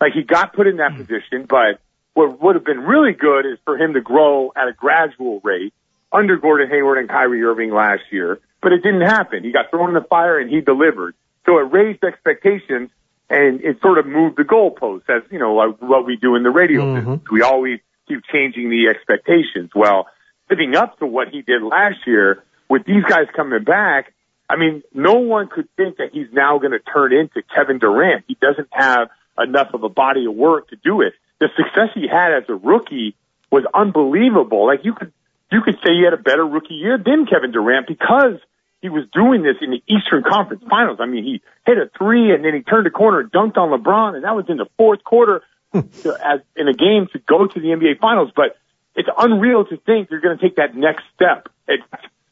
Like 0.00 0.12
he 0.12 0.22
got 0.22 0.54
put 0.54 0.66
in 0.66 0.76
that 0.76 0.92
mm. 0.92 0.98
position, 0.98 1.46
but 1.48 1.80
what 2.14 2.40
would 2.40 2.54
have 2.54 2.64
been 2.64 2.80
really 2.80 3.12
good 3.12 3.46
is 3.46 3.58
for 3.64 3.76
him 3.76 3.94
to 3.94 4.00
grow 4.00 4.52
at 4.56 4.68
a 4.68 4.72
gradual 4.72 5.40
rate 5.42 5.74
under 6.12 6.36
Gordon 6.36 6.70
Hayward 6.70 6.98
and 6.98 7.08
Kyrie 7.08 7.42
Irving 7.42 7.70
last 7.72 8.02
year, 8.10 8.40
but 8.62 8.72
it 8.72 8.82
didn't 8.82 9.02
happen. 9.02 9.44
He 9.44 9.52
got 9.52 9.70
thrown 9.70 9.88
in 9.88 9.94
the 9.94 10.06
fire 10.08 10.38
and 10.38 10.50
he 10.50 10.60
delivered. 10.60 11.14
So 11.44 11.58
it 11.58 11.72
raised 11.72 12.02
expectations 12.02 12.90
and 13.28 13.60
it 13.62 13.80
sort 13.82 13.98
of 13.98 14.06
moved 14.06 14.36
the 14.36 14.44
goalposts 14.44 15.08
as, 15.08 15.22
you 15.30 15.38
know, 15.38 15.54
like 15.54 15.80
what 15.80 16.06
we 16.06 16.16
do 16.16 16.36
in 16.36 16.42
the 16.42 16.50
radio 16.50 16.82
mm-hmm. 16.82 16.98
business. 16.98 17.20
We 17.30 17.42
always 17.42 17.80
keep 18.08 18.20
changing 18.32 18.70
the 18.70 18.88
expectations. 18.88 19.70
Well, 19.74 20.06
living 20.48 20.76
up 20.76 20.98
to 21.00 21.06
what 21.06 21.28
he 21.28 21.42
did 21.42 21.62
last 21.62 22.06
year 22.06 22.44
with 22.68 22.84
these 22.84 23.02
guys 23.08 23.26
coming 23.34 23.64
back, 23.64 24.12
I 24.48 24.56
mean, 24.56 24.82
no 24.94 25.14
one 25.14 25.48
could 25.48 25.68
think 25.76 25.96
that 25.96 26.10
he's 26.12 26.28
now 26.32 26.58
going 26.58 26.72
to 26.72 26.78
turn 26.78 27.12
into 27.12 27.42
Kevin 27.54 27.78
Durant. 27.78 28.24
He 28.28 28.36
doesn't 28.40 28.68
have 28.70 29.08
enough 29.38 29.74
of 29.74 29.82
a 29.82 29.88
body 29.88 30.26
of 30.26 30.34
work 30.34 30.68
to 30.68 30.76
do 30.76 31.00
it. 31.00 31.14
The 31.40 31.48
success 31.56 31.90
he 31.94 32.06
had 32.08 32.32
as 32.32 32.44
a 32.48 32.54
rookie 32.54 33.16
was 33.50 33.64
unbelievable. 33.74 34.66
Like 34.66 34.84
you 34.84 34.94
could, 34.94 35.12
you 35.50 35.62
could 35.62 35.74
say 35.84 35.94
he 35.94 36.04
had 36.04 36.14
a 36.14 36.22
better 36.22 36.46
rookie 36.46 36.74
year 36.74 36.96
than 36.96 37.26
Kevin 37.26 37.50
Durant 37.50 37.88
because 37.88 38.38
he 38.86 38.90
was 38.90 39.04
doing 39.12 39.42
this 39.42 39.56
in 39.60 39.70
the 39.70 39.82
Eastern 39.88 40.22
Conference 40.22 40.62
Finals. 40.70 40.98
I 41.00 41.06
mean, 41.06 41.24
he 41.24 41.42
hit 41.66 41.76
a 41.76 41.90
three 41.98 42.32
and 42.32 42.44
then 42.44 42.54
he 42.54 42.60
turned 42.60 42.86
a 42.86 42.90
corner 42.90 43.18
and 43.18 43.32
dunked 43.32 43.56
on 43.56 43.70
LeBron, 43.76 44.14
and 44.14 44.22
that 44.22 44.36
was 44.36 44.44
in 44.48 44.58
the 44.58 44.66
fourth 44.76 45.02
quarter 45.02 45.42
hmm. 45.72 45.80
to, 46.02 46.16
as 46.24 46.40
in 46.54 46.68
a 46.68 46.72
game 46.72 47.08
to 47.12 47.18
go 47.18 47.48
to 47.48 47.60
the 47.60 47.66
NBA 47.66 47.98
Finals. 47.98 48.30
But 48.34 48.56
it's 48.94 49.08
unreal 49.18 49.64
to 49.64 49.76
think 49.78 50.10
you're 50.10 50.20
going 50.20 50.38
to 50.38 50.42
take 50.42 50.56
that 50.56 50.76
next 50.76 51.02
step 51.16 51.48
it, 51.66 51.80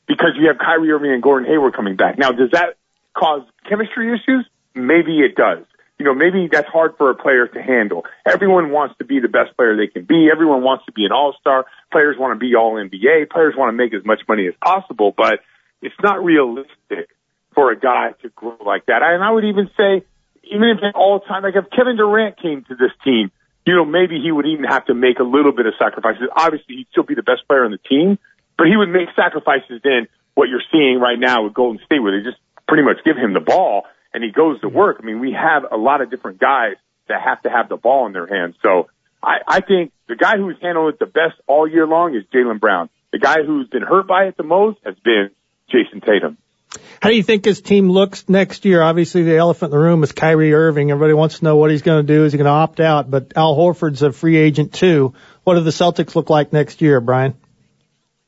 because 0.07 0.31
you 0.39 0.47
have 0.47 0.59
Kyrie 0.59 0.93
Irving 0.93 1.11
and 1.11 1.23
Gordon 1.23 1.51
Hayward 1.51 1.75
coming 1.75 1.97
back. 1.97 2.19
Now, 2.19 2.31
does 2.31 2.53
that 2.53 2.77
cause 3.15 3.43
chemistry 3.69 4.15
issues? 4.15 4.47
Maybe 4.77 5.19
it 5.19 5.35
does. 5.35 5.65
You 5.99 6.07
know, 6.07 6.15
maybe 6.15 6.49
that's 6.51 6.69
hard 6.69 6.97
for 6.99 7.11
a 7.11 7.17
player 7.17 7.49
to 7.49 7.63
handle. 7.63 8.05
Everyone 8.27 8.71
wants 8.71 8.97
to 8.99 9.05
be 9.05 9.19
the 9.19 9.29
best 9.29 9.57
player 9.57 9.77
they 9.77 9.87
can 9.87 10.05
be. 10.05 10.29
Everyone 10.31 10.63
wants 10.63 10.85
to 10.87 10.93
be 10.93 11.05
an 11.05 11.13
all-star. 11.13 11.67
Players 11.91 12.17
want 12.19 12.35
to 12.35 12.39
be 12.39 12.55
all 12.55 12.75
NBA. 12.75 13.31
Players 13.31 13.55
want 13.57 13.69
to 13.69 13.73
make 13.73 13.93
as 13.93 14.05
much 14.05 14.21
money 14.29 14.47
as 14.47 14.55
possible, 14.63 15.13
but 15.17 15.41
it's 15.85 15.95
not 16.03 16.25
realistic 16.25 17.13
for 17.55 17.71
a 17.71 17.79
guy 17.79 18.15
to 18.23 18.31
grow 18.31 18.57
like 18.65 18.87
that. 18.87 19.03
And 19.03 19.23
I 19.23 19.31
would 19.31 19.45
even 19.45 19.71
say, 19.77 20.05
even 20.43 20.71
if 20.71 20.95
all 20.95 21.21
time, 21.21 21.43
like 21.43 21.55
if 21.55 21.71
Kevin 21.71 21.97
Durant 21.97 22.41
came 22.41 22.65
to 22.65 22.75
this 22.75 22.91
team, 23.05 23.31
you 23.67 23.77
know, 23.77 23.85
maybe 23.85 24.21
he 24.21 24.33
would 24.33 24.47
even 24.47 24.65
have 24.65 24.87
to 24.87 24.95
make 24.95 25.21
a 25.21 25.23
little 25.23 25.53
bit 25.53 25.67
of 25.67 25.75
sacrifices. 25.79 26.29
Obviously, 26.35 26.77
he'd 26.77 26.89
still 26.91 27.05
be 27.05 27.15
the 27.15 27.23
best 27.23 27.47
player 27.47 27.65
on 27.65 27.71
the 27.71 27.79
team, 27.79 28.19
but 28.59 28.67
he 28.67 28.77
would 28.77 28.89
make 28.89 29.09
sacrifices 29.15 29.81
in 29.85 30.09
what 30.35 30.49
you're 30.49 30.65
seeing 30.73 30.99
right 30.99 31.19
now 31.19 31.45
with 31.45 31.55
Golden 31.55 31.81
State, 31.87 32.01
where 32.01 32.19
they 32.19 32.25
just 32.25 32.41
pretty 32.67 32.83
much 32.83 32.99
give 33.05 33.17
him 33.17 33.33
the 33.33 33.41
ball 33.41 33.85
and 34.13 34.23
he 34.23 34.31
goes 34.31 34.61
to 34.61 34.69
work. 34.69 34.99
I 35.03 35.05
mean, 35.05 35.21
we 35.21 35.33
have 35.33 35.65
a 35.71 35.77
lot 35.77 36.01
of 36.01 36.11
different 36.11 36.41
guys 36.41 36.77
that 37.09 37.21
have 37.21 37.43
to 37.43 37.51
have 37.51 37.69
the 37.69 37.77
ball 37.77 38.07
in 38.07 38.13
their 38.13 38.27
hands. 38.27 38.55
So 38.63 38.89
I, 39.23 39.39
I 39.47 39.61
think 39.61 39.93
the 40.09 40.17
guy 40.17 40.37
who's 40.37 40.57
handled 40.63 40.95
it 40.95 40.99
the 40.99 41.07
best 41.07 41.35
all 41.47 41.69
year 41.69 41.87
long 41.87 42.15
is 42.15 42.23
Jaylen 42.33 42.61
Brown. 42.61 42.89
The 43.13 43.19
guy 43.19 43.43
who's 43.45 43.69
been 43.69 43.83
hurt 43.83 44.07
by 44.07 44.25
it 44.25 44.37
the 44.37 44.45
most 44.45 44.79
has 44.85 44.95
been 45.05 45.31
Jayson 45.71 46.05
Tatum. 46.05 46.39
How 47.01 47.11
do 47.11 47.17
you 47.17 47.23
think 47.23 47.45
his 47.45 47.61
team 47.61 47.91
looks 47.91 48.29
next 48.29 48.65
year? 48.65 48.83
Obviously, 48.83 49.23
the 49.23 49.37
elephant 49.37 49.73
in 49.73 49.79
the 49.79 49.85
room 49.85 50.03
is 50.03 50.13
Kyrie 50.13 50.55
Irving. 50.55 50.91
Everybody 50.91 51.15
wants 51.15 51.39
to 51.39 51.45
know 51.45 51.57
what 51.57 51.71
he's 51.71 51.83
going 51.83 52.05
to 52.05 52.13
do. 52.13 52.25
Is 52.25 52.33
he 52.33 52.39
going 52.39 52.47
to 52.47 52.51
opt 52.51 52.81
out? 52.81 53.11
But 53.11 53.33
Al 53.37 53.55
Horford's 53.55 54.03
a 54.03 54.13
free 54.13 54.37
agent 54.37 54.73
too. 54.73 55.15
What 55.45 55.55
do 55.55 55.61
the 55.61 55.71
Celtics 55.71 56.15
look 56.15 56.31
like 56.31 56.53
next 56.53 56.83
year, 56.83 57.01
Brian? 57.01 57.35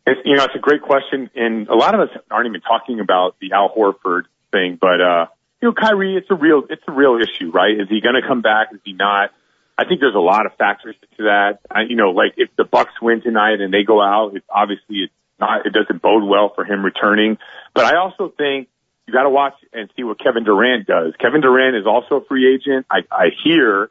It's, 0.07 0.21
you 0.25 0.37
know, 0.37 0.45
it's 0.45 0.55
a 0.55 0.61
great 0.61 0.83
question, 0.83 1.31
and 1.35 1.69
a 1.69 1.75
lot 1.75 1.95
of 1.95 2.01
us 2.01 2.17
aren't 2.31 2.47
even 2.47 2.61
talking 2.61 3.01
about 3.01 3.37
the 3.41 3.53
Al 3.53 3.75
Horford 3.75 4.23
thing. 4.53 4.79
But 4.81 5.01
uh, 5.01 5.27
you 5.61 5.69
know, 5.69 5.75
Kyrie, 5.75 6.17
it's 6.17 6.31
a 6.31 6.35
real, 6.35 6.63
it's 6.71 6.83
a 6.87 6.93
real 6.93 7.19
issue, 7.19 7.51
right? 7.51 7.73
Is 7.73 7.89
he 7.89 8.01
going 8.01 8.15
to 8.15 8.27
come 8.27 8.43
back? 8.43 8.69
Is 8.73 8.81
he 8.85 8.93
not? 8.93 9.31
I 9.79 9.85
think 9.85 10.01
there's 10.01 10.15
a 10.15 10.19
lot 10.19 10.47
of 10.47 10.53
factors 10.57 10.95
to 11.17 11.25
that. 11.25 11.59
I, 11.71 11.83
you 11.89 11.97
know, 11.97 12.11
like 12.11 12.35
if 12.37 12.51
the 12.57 12.65
Bucks 12.65 12.93
win 13.03 13.21
tonight 13.21 13.61
and 13.61 13.75
they 13.75 13.83
go 13.83 14.01
out, 14.01 14.37
it's 14.37 14.47
obviously 14.49 14.97
it's 14.97 15.13
not, 15.39 15.67
it 15.67 15.73
doesn't 15.73 16.01
bode 16.03 16.25
well 16.25 16.53
for 16.55 16.65
him 16.65 16.85
returning. 16.85 17.39
But 17.75 17.85
I 17.85 17.99
also 17.99 18.33
think 18.37 18.69
you 19.07 19.13
got 19.13 19.23
to 19.23 19.31
watch 19.31 19.55
and 19.73 19.91
see 19.97 20.03
what 20.03 20.19
Kevin 20.19 20.45
Durant 20.45 20.87
does. 20.87 21.15
Kevin 21.21 21.41
Durant 21.41 21.77
is 21.77 21.87
also 21.87 22.17
a 22.17 22.25
free 22.25 22.55
agent. 22.55 22.87
I, 22.91 23.01
I 23.11 23.27
hear 23.45 23.89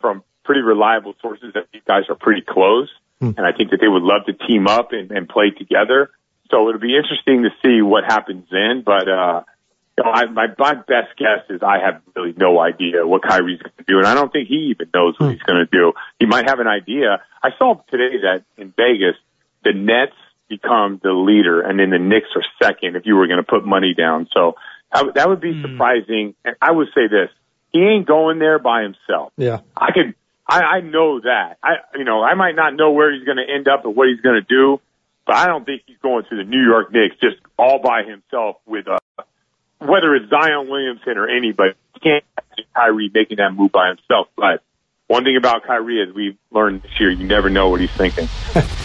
from 0.00 0.22
pretty 0.44 0.62
reliable 0.62 1.14
sources 1.20 1.52
that 1.54 1.64
these 1.72 1.82
guys 1.86 2.04
are 2.08 2.14
pretty 2.14 2.42
close, 2.42 2.88
and 3.36 3.46
I 3.46 3.52
think 3.56 3.70
that 3.70 3.78
they 3.80 3.88
would 3.88 4.02
love 4.02 4.26
to 4.26 4.32
team 4.46 4.66
up 4.66 4.92
and, 4.92 5.10
and 5.10 5.28
play 5.28 5.50
together. 5.50 6.10
So 6.50 6.68
it'll 6.68 6.80
be 6.80 6.96
interesting 6.96 7.42
to 7.42 7.50
see 7.62 7.82
what 7.82 8.04
happens 8.04 8.46
then. 8.50 8.82
But 8.84 9.08
uh, 9.08 9.42
you 9.98 10.04
know, 10.04 10.10
I, 10.10 10.26
my, 10.26 10.46
my 10.58 10.74
best 10.74 11.16
guess 11.18 11.48
is 11.48 11.62
I 11.62 11.78
have 11.84 12.02
really 12.14 12.34
no 12.36 12.60
idea 12.60 13.06
what 13.06 13.22
Kyrie's 13.22 13.60
going 13.60 13.72
to 13.78 13.84
do, 13.88 13.98
and 13.98 14.06
I 14.06 14.14
don't 14.14 14.30
think 14.30 14.48
he 14.48 14.70
even 14.70 14.90
knows 14.94 15.14
what 15.18 15.32
he's 15.32 15.42
going 15.42 15.64
to 15.64 15.70
do. 15.70 15.92
He 16.20 16.26
might 16.26 16.48
have 16.48 16.60
an 16.60 16.68
idea. 16.68 17.22
I 17.42 17.50
saw 17.58 17.80
today 17.90 18.18
that 18.22 18.44
in 18.56 18.72
Vegas, 18.76 19.16
the 19.64 19.72
Nets 19.72 20.12
become 20.48 21.00
the 21.02 21.12
leader, 21.12 21.60
and 21.60 21.78
then 21.78 21.90
the 21.90 21.98
Knicks 21.98 22.28
are 22.34 22.44
second. 22.62 22.96
If 22.96 23.06
you 23.06 23.16
were 23.16 23.26
going 23.26 23.38
to 23.38 23.48
put 23.48 23.64
money 23.66 23.94
down, 23.94 24.28
so 24.32 24.54
I, 24.92 25.02
that 25.14 25.28
would 25.28 25.40
be 25.40 25.60
surprising. 25.62 26.34
And 26.44 26.56
I 26.60 26.72
would 26.72 26.88
say 26.94 27.08
this: 27.08 27.30
he 27.72 27.80
ain't 27.80 28.06
going 28.06 28.38
there 28.38 28.58
by 28.58 28.82
himself. 28.82 29.32
Yeah. 29.36 29.60
I 29.76 29.92
could, 29.92 30.14
I, 30.48 30.60
I 30.60 30.80
know 30.80 31.20
that. 31.20 31.58
I, 31.62 31.74
you 31.94 32.04
know, 32.04 32.22
I 32.22 32.34
might 32.34 32.54
not 32.54 32.74
know 32.74 32.92
where 32.92 33.12
he's 33.12 33.24
going 33.24 33.38
to 33.38 33.52
end 33.52 33.68
up 33.68 33.84
or 33.84 33.92
what 33.92 34.08
he's 34.08 34.20
going 34.20 34.40
to 34.40 34.46
do, 34.46 34.80
but 35.26 35.36
I 35.36 35.46
don't 35.46 35.64
think 35.64 35.82
he's 35.86 35.98
going 35.98 36.24
to 36.30 36.36
the 36.36 36.44
New 36.44 36.62
York 36.62 36.92
Knicks 36.92 37.16
just 37.20 37.36
all 37.58 37.80
by 37.80 38.02
himself 38.04 38.56
with, 38.66 38.86
uh, 38.88 38.98
whether 39.78 40.14
it's 40.14 40.30
Zion 40.30 40.68
Williamson 40.68 41.18
or 41.18 41.28
anybody. 41.28 41.72
You 41.94 42.00
can't 42.00 42.24
Kyrie 42.74 43.10
making 43.12 43.38
that 43.38 43.52
move 43.52 43.72
by 43.72 43.88
himself. 43.88 44.28
But 44.36 44.62
one 45.08 45.24
thing 45.24 45.36
about 45.36 45.64
Kyrie, 45.66 46.02
as 46.02 46.14
we've 46.14 46.36
learned 46.50 46.82
this 46.82 46.92
year, 46.98 47.10
you 47.10 47.26
never 47.26 47.50
know 47.50 47.68
what 47.68 47.80
he's 47.80 47.90
thinking. 47.92 48.28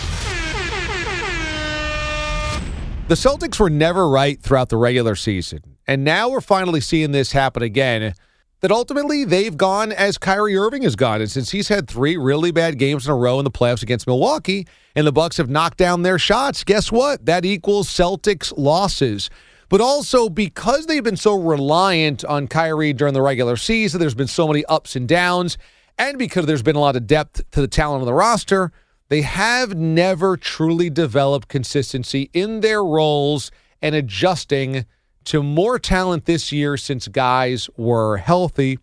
The 3.12 3.17
Celtics 3.17 3.60
were 3.60 3.69
never 3.69 4.08
right 4.08 4.41
throughout 4.41 4.69
the 4.69 4.78
regular 4.78 5.17
season. 5.17 5.76
And 5.86 6.06
now 6.06 6.30
we're 6.30 6.39
finally 6.39 6.80
seeing 6.80 7.12
this 7.12 7.34
happen 7.34 7.62
again. 7.62 8.13
That 8.62 8.71
ultimately 8.71 9.26
they've 9.26 9.58
gone 9.58 9.91
as 9.91 10.17
Kyrie 10.17 10.56
Irving 10.56 10.84
has 10.84 10.95
gone. 10.95 11.19
And 11.19 11.30
since 11.30 11.50
he's 11.52 11.67
had 11.67 11.89
three 11.89 12.15
really 12.15 12.52
bad 12.52 12.78
games 12.78 13.06
in 13.06 13.12
a 13.12 13.15
row 13.17 13.38
in 13.38 13.43
the 13.43 13.52
playoffs 13.52 13.84
against 13.84 14.08
Milwaukee, 14.08 14.65
and 14.95 15.06
the 15.06 15.12
Bucks 15.12 15.36
have 15.36 15.50
knocked 15.50 15.78
down 15.78 16.04
their 16.04 16.17
shots, 16.17 16.63
guess 16.63 16.89
what? 16.89 17.26
That 17.26 17.43
equals 17.43 17.89
Celtics 17.89 18.54
losses. 18.56 19.30
But 19.67 19.82
also 19.82 20.30
because 20.30 20.86
they've 20.86 21.04
been 21.04 21.17
so 21.17 21.38
reliant 21.38 22.24
on 22.24 22.47
Kyrie 22.47 22.93
during 22.93 23.13
the 23.13 23.21
regular 23.21 23.58
season, 23.58 24.00
there's 24.00 24.15
been 24.15 24.28
so 24.28 24.47
many 24.47 24.63
ups 24.67 24.95
and 24.95 25.06
downs, 25.06 25.58
and 26.00 26.17
because 26.17 26.45
there's 26.45 26.63
been 26.63 26.78
a 26.78 26.80
lot 26.80 26.95
of 26.95 27.08
depth 27.08 27.41
to 27.52 27.60
the 27.60 27.67
talent 27.67 28.00
on 28.00 28.06
the 28.06 28.13
roster, 28.13 28.71
they 29.12 29.24
have 29.24 29.76
never 29.76 30.38
truly 30.38 30.89
developed 30.89 31.50
consistency 31.50 32.30
in 32.32 32.62
their 32.62 32.82
roles 32.82 33.52
and 33.82 33.93
adjusting 33.93 34.86
to 35.26 35.43
more 35.43 35.78
talent 35.78 36.24
this 36.24 36.54
year 36.54 36.78
since 36.78 37.10
guys 37.10 37.69
were 37.76 38.15
healthy. 38.15 38.80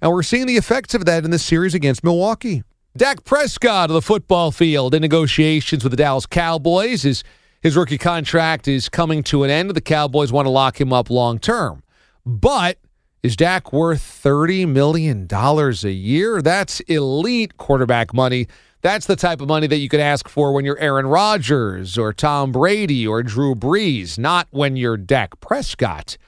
And 0.00 0.12
we're 0.12 0.22
seeing 0.22 0.46
the 0.46 0.56
effects 0.56 0.94
of 0.94 1.04
that 1.06 1.24
in 1.24 1.32
the 1.32 1.38
series 1.40 1.74
against 1.74 2.04
Milwaukee. 2.04 2.62
Dak 2.96 3.24
Prescott 3.24 3.90
of 3.90 3.94
the 3.94 4.02
football 4.02 4.52
field 4.52 4.94
in 4.94 5.02
negotiations 5.02 5.82
with 5.82 5.90
the 5.90 5.96
Dallas 5.96 6.26
Cowboys. 6.26 7.02
His, 7.02 7.24
his 7.60 7.76
rookie 7.76 7.98
contract 7.98 8.68
is 8.68 8.88
coming 8.88 9.24
to 9.24 9.42
an 9.42 9.50
end. 9.50 9.72
The 9.72 9.80
Cowboys 9.80 10.30
want 10.30 10.46
to 10.46 10.50
lock 10.50 10.80
him 10.80 10.92
up 10.92 11.10
long 11.10 11.40
term. 11.40 11.82
But 12.24 12.78
is 13.24 13.34
Dak 13.34 13.72
worth 13.72 14.00
$30 14.00 14.68
million 14.68 15.26
a 15.28 15.88
year? 15.88 16.40
That's 16.40 16.78
elite 16.80 17.56
quarterback 17.56 18.14
money. 18.14 18.46
That's 18.82 19.06
the 19.06 19.14
type 19.14 19.40
of 19.40 19.46
money 19.46 19.68
that 19.68 19.76
you 19.76 19.88
could 19.88 20.00
ask 20.00 20.28
for 20.28 20.52
when 20.52 20.64
you're 20.64 20.78
Aaron 20.80 21.06
Rodgers 21.06 21.96
or 21.96 22.12
Tom 22.12 22.50
Brady 22.50 23.06
or 23.06 23.22
Drew 23.22 23.54
Brees, 23.54 24.18
not 24.18 24.48
when 24.50 24.74
you're 24.74 24.96
Dak 24.96 25.38
Prescott. 25.38 26.18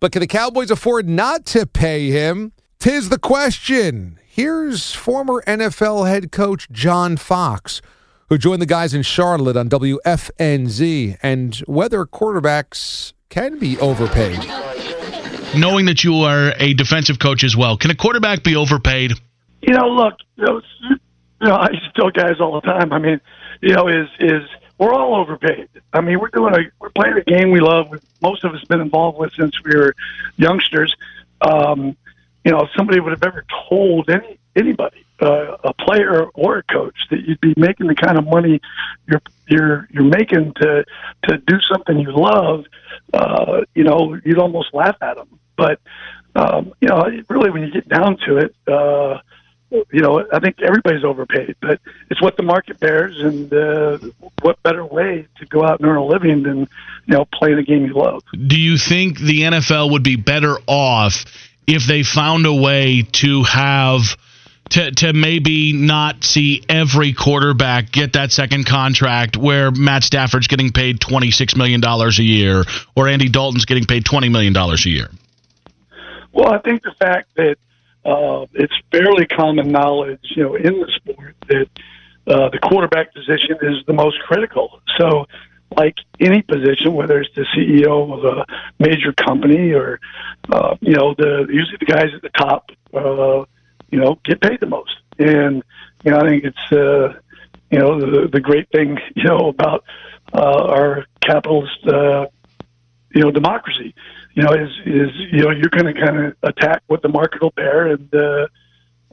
But 0.00 0.10
can 0.10 0.18
the 0.18 0.26
Cowboys 0.26 0.72
afford 0.72 1.08
not 1.08 1.46
to 1.46 1.66
pay 1.66 2.10
him? 2.10 2.50
Tis 2.80 3.10
the 3.10 3.18
question. 3.18 4.18
Here's 4.26 4.92
former 4.92 5.40
NFL 5.46 6.08
head 6.08 6.32
coach 6.32 6.68
John 6.72 7.16
Fox, 7.16 7.80
who 8.28 8.36
joined 8.36 8.60
the 8.60 8.66
guys 8.66 8.92
in 8.92 9.02
Charlotte 9.02 9.56
on 9.56 9.68
WFNZ, 9.68 11.16
and 11.22 11.54
whether 11.68 12.04
quarterbacks 12.06 13.12
can 13.28 13.60
be 13.60 13.78
overpaid. 13.78 14.38
Knowing 15.56 15.86
that 15.86 16.02
you 16.02 16.14
are 16.16 16.54
a 16.58 16.74
defensive 16.74 17.20
coach 17.20 17.44
as 17.44 17.56
well, 17.56 17.76
can 17.76 17.92
a 17.92 17.94
quarterback 17.94 18.42
be 18.42 18.56
overpaid? 18.56 19.12
You 19.60 19.74
know, 19.74 19.86
look, 19.86 20.14
you 21.42 21.48
know, 21.48 21.56
I 21.56 21.70
used 21.70 21.84
to 21.84 21.92
tell 21.92 22.10
guys 22.10 22.40
all 22.40 22.60
the 22.60 22.66
time. 22.66 22.92
I 22.92 22.98
mean, 22.98 23.20
you 23.60 23.74
know, 23.74 23.88
is 23.88 24.08
is 24.18 24.42
we're 24.78 24.92
all 24.92 25.14
overpaid. 25.14 25.68
I 25.92 26.00
mean, 26.00 26.18
we're 26.20 26.28
doing 26.28 26.54
a 26.54 26.60
we're 26.80 26.90
playing 26.90 27.16
a 27.16 27.24
game 27.24 27.50
we 27.50 27.60
love. 27.60 27.88
Most 28.22 28.44
of 28.44 28.54
us 28.54 28.64
been 28.64 28.80
involved 28.80 29.18
with 29.18 29.32
since 29.34 29.54
we 29.62 29.74
were 29.74 29.94
youngsters. 30.36 30.94
Um, 31.40 31.96
you 32.44 32.52
know, 32.52 32.62
if 32.62 32.70
somebody 32.76 33.00
would 33.00 33.12
have 33.12 33.22
ever 33.22 33.44
told 33.68 34.10
any 34.10 34.38
anybody, 34.56 35.04
uh, 35.20 35.56
a 35.64 35.74
player 35.74 36.24
or 36.34 36.58
a 36.58 36.62
coach, 36.62 36.96
that 37.10 37.20
you'd 37.26 37.40
be 37.40 37.54
making 37.56 37.86
the 37.86 37.94
kind 37.94 38.18
of 38.18 38.26
money 38.26 38.60
you're 39.06 39.22
you're 39.48 39.88
you're 39.90 40.04
making 40.04 40.52
to 40.54 40.84
to 41.24 41.38
do 41.38 41.58
something 41.60 41.98
you 41.98 42.12
love, 42.12 42.64
uh, 43.12 43.62
you 43.74 43.84
know, 43.84 44.18
you'd 44.24 44.38
almost 44.38 44.72
laugh 44.74 44.96
at 45.02 45.16
them. 45.16 45.38
But 45.56 45.80
um, 46.34 46.72
you 46.80 46.88
know, 46.88 47.04
really, 47.28 47.50
when 47.50 47.62
you 47.62 47.70
get 47.70 47.88
down 47.88 48.16
to 48.26 48.38
it, 48.38 48.54
uh, 48.66 49.18
you 49.70 50.00
know, 50.00 50.24
I 50.32 50.40
think 50.40 50.60
everybody's 50.62 51.04
overpaid, 51.04 51.56
but 51.60 51.80
it's 52.10 52.20
what 52.20 52.36
the 52.36 52.42
market 52.42 52.80
bears, 52.80 53.20
and 53.20 53.52
uh, 53.52 53.98
what 54.42 54.62
better 54.62 54.84
way 54.84 55.26
to 55.38 55.46
go 55.46 55.64
out 55.64 55.80
and 55.80 55.88
earn 55.88 55.96
a 55.96 56.04
living 56.04 56.42
than 56.42 56.60
you 56.60 57.14
know 57.14 57.24
playing 57.32 57.58
a 57.58 57.62
game 57.62 57.86
you 57.86 57.94
love. 57.94 58.22
Do 58.32 58.58
you 58.58 58.78
think 58.78 59.18
the 59.18 59.42
NFL 59.42 59.92
would 59.92 60.02
be 60.02 60.16
better 60.16 60.56
off 60.66 61.24
if 61.66 61.86
they 61.86 62.02
found 62.02 62.46
a 62.46 62.54
way 62.54 63.02
to 63.12 63.44
have 63.44 64.16
to 64.70 64.90
to 64.90 65.12
maybe 65.12 65.72
not 65.72 66.24
see 66.24 66.62
every 66.68 67.12
quarterback 67.12 67.92
get 67.92 68.14
that 68.14 68.32
second 68.32 68.66
contract 68.66 69.36
where 69.36 69.70
Matt 69.70 70.02
Stafford's 70.02 70.48
getting 70.48 70.72
paid 70.72 71.00
twenty 71.00 71.30
six 71.30 71.54
million 71.56 71.80
dollars 71.80 72.18
a 72.18 72.24
year 72.24 72.64
or 72.96 73.08
Andy 73.08 73.28
Dalton's 73.28 73.66
getting 73.66 73.84
paid 73.84 74.04
twenty 74.04 74.28
million 74.28 74.52
dollars 74.52 74.84
a 74.86 74.90
year? 74.90 75.10
Well, 76.32 76.52
I 76.52 76.58
think 76.58 76.82
the 76.82 76.94
fact 76.98 77.34
that 77.36 77.56
uh, 78.04 78.46
it's 78.54 78.72
fairly 78.90 79.26
common 79.26 79.70
knowledge, 79.70 80.20
you 80.36 80.42
know, 80.42 80.54
in 80.54 80.80
the 80.80 80.90
sport 80.96 81.36
that 81.48 81.68
uh, 82.26 82.48
the 82.50 82.58
quarterback 82.58 83.12
position 83.14 83.56
is 83.62 83.84
the 83.86 83.92
most 83.92 84.18
critical. 84.20 84.80
So, 84.98 85.26
like 85.76 85.96
any 86.18 86.42
position, 86.42 86.94
whether 86.94 87.20
it's 87.20 87.34
the 87.34 87.46
CEO 87.54 88.12
of 88.12 88.24
a 88.24 88.44
major 88.78 89.12
company 89.12 89.72
or, 89.72 90.00
uh, 90.52 90.76
you 90.80 90.94
know, 90.94 91.14
the 91.16 91.46
usually 91.48 91.76
the 91.78 91.86
guys 91.86 92.08
at 92.14 92.22
the 92.22 92.30
top, 92.30 92.70
uh, 92.92 93.44
you 93.90 94.00
know, 94.00 94.18
get 94.24 94.40
paid 94.40 94.60
the 94.60 94.66
most. 94.66 94.96
And 95.18 95.62
you 96.04 96.10
know, 96.10 96.18
I 96.18 96.28
think 96.28 96.44
it's 96.44 96.72
uh, 96.72 97.20
you 97.70 97.78
know 97.78 98.00
the 98.00 98.28
the 98.28 98.40
great 98.40 98.68
thing 98.70 98.98
you 99.14 99.24
know 99.24 99.48
about 99.48 99.84
uh, 100.32 100.64
our 100.68 101.06
capitalist 101.20 101.86
uh, 101.86 102.26
you 103.14 103.22
know 103.22 103.30
democracy 103.30 103.94
you 104.34 104.42
know, 104.42 104.52
is 104.52 104.70
is 104.86 105.10
you 105.32 105.42
know 105.42 105.50
you're 105.50 105.70
going 105.70 105.92
to 105.92 106.00
kind 106.00 106.26
of 106.26 106.36
attack 106.42 106.82
what 106.86 107.02
the 107.02 107.08
market 107.08 107.42
will 107.42 107.50
bear, 107.50 107.88
and 107.88 108.14
uh, 108.14 108.46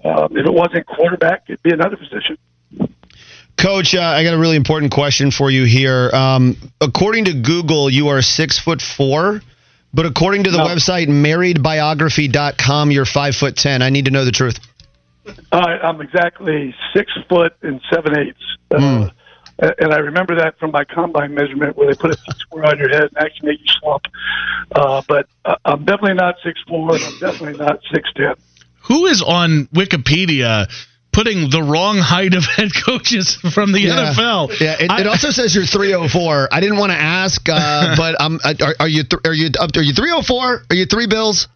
um, 0.06 0.38
if 0.38 0.46
it 0.46 0.54
wasn't 0.54 0.86
quarterback, 0.86 1.44
it'd 1.48 1.64
be 1.64 1.72
another 1.72 1.98
position. 1.98 2.38
Coach, 3.58 3.96
uh, 3.96 4.02
I 4.02 4.24
got 4.24 4.36
a 4.36 4.38
really 4.38 4.56
important 4.56 4.92
question 4.92 5.32
for 5.32 5.50
you 5.50 5.66
here. 5.66 6.12
Um, 6.14 6.56
according 6.80 7.26
to 7.26 7.34
Google, 7.34 7.90
you 7.90 8.10
are 8.10 8.22
six 8.22 8.60
foot 8.60 8.82
four, 8.82 9.42
but 9.94 10.06
according 10.06 10.44
to 10.44 10.52
the 10.52 10.60
No. 10.60 10.68
website 10.68 11.08
marriedbiography.com, 11.08 12.92
you're 12.92 13.06
five 13.06 13.36
foot 13.36 13.56
ten. 13.56 13.82
I 13.82 13.90
need 13.90 14.06
to 14.06 14.12
know 14.12 14.26
the 14.26 14.32
truth. 14.32 14.60
Uh, 15.52 15.58
I'm 15.58 16.00
exactly 16.00 16.76
six 16.94 17.12
foot 17.28 17.54
and 17.64 17.82
seven 17.92 18.18
eighths. 18.20 18.58
Uh, 18.70 19.10
And 19.60 19.92
I 19.94 19.98
remember 19.98 20.36
that 20.38 20.60
from 20.60 20.72
my 20.72 20.84
combine 20.84 21.34
measurement 21.34 21.76
where 21.76 21.88
they 21.88 21.96
put 21.98 22.12
a 22.12 22.18
square 22.38 22.66
on 22.68 22.78
your 22.78 22.90
head 22.90 23.04
and 23.04 23.18
actually 23.18 23.50
make 23.50 23.60
you 23.60 23.74
slump. 23.82 24.04
Uh, 24.72 25.02
but 25.08 25.28
uh, 25.46 25.56
I'm 25.66 25.84
definitely 25.86 26.14
not 26.16 26.36
six 26.44 26.60
four, 26.68 26.94
and 26.96 27.04
I'm 27.04 27.20
definitely 27.20 27.58
not 27.58 27.80
six 27.94 28.10
ten. 28.16 28.36
Who 28.84 29.06
is 29.08 29.22
on 29.22 29.66
Wikipedia 29.74 30.68
putting 31.12 31.50
the 31.50 31.64
wrong 31.64 31.98
height 31.98 32.36
of 32.36 32.46
head 32.46 32.70
coaches 32.86 33.36
from 33.54 33.72
the 33.72 33.82
Yeah. 33.82 34.14
NFL? 34.14 34.60
Yeah, 34.60 34.76
it, 34.80 34.92
it 35.02 35.08
also 35.08 35.32
says 35.32 35.56
you're 35.56 35.66
304. 35.66 36.50
I 36.52 36.60
didn't 36.60 36.78
want 36.78 36.92
to 36.92 36.98
ask, 36.98 37.42
uh, 37.50 37.96
but 37.98 38.22
um, 38.22 38.40
are, 38.46 38.76
are 38.80 38.88
you 38.88 39.04
th- 39.04 39.22
are 39.26 39.34
you 39.34 39.50
up? 39.60 39.72
Are 39.76 39.82
you 39.82 39.94
304? 39.94 40.64
Are 40.70 40.76
you 40.76 40.86
three 40.86 41.08
bills? 41.08 41.48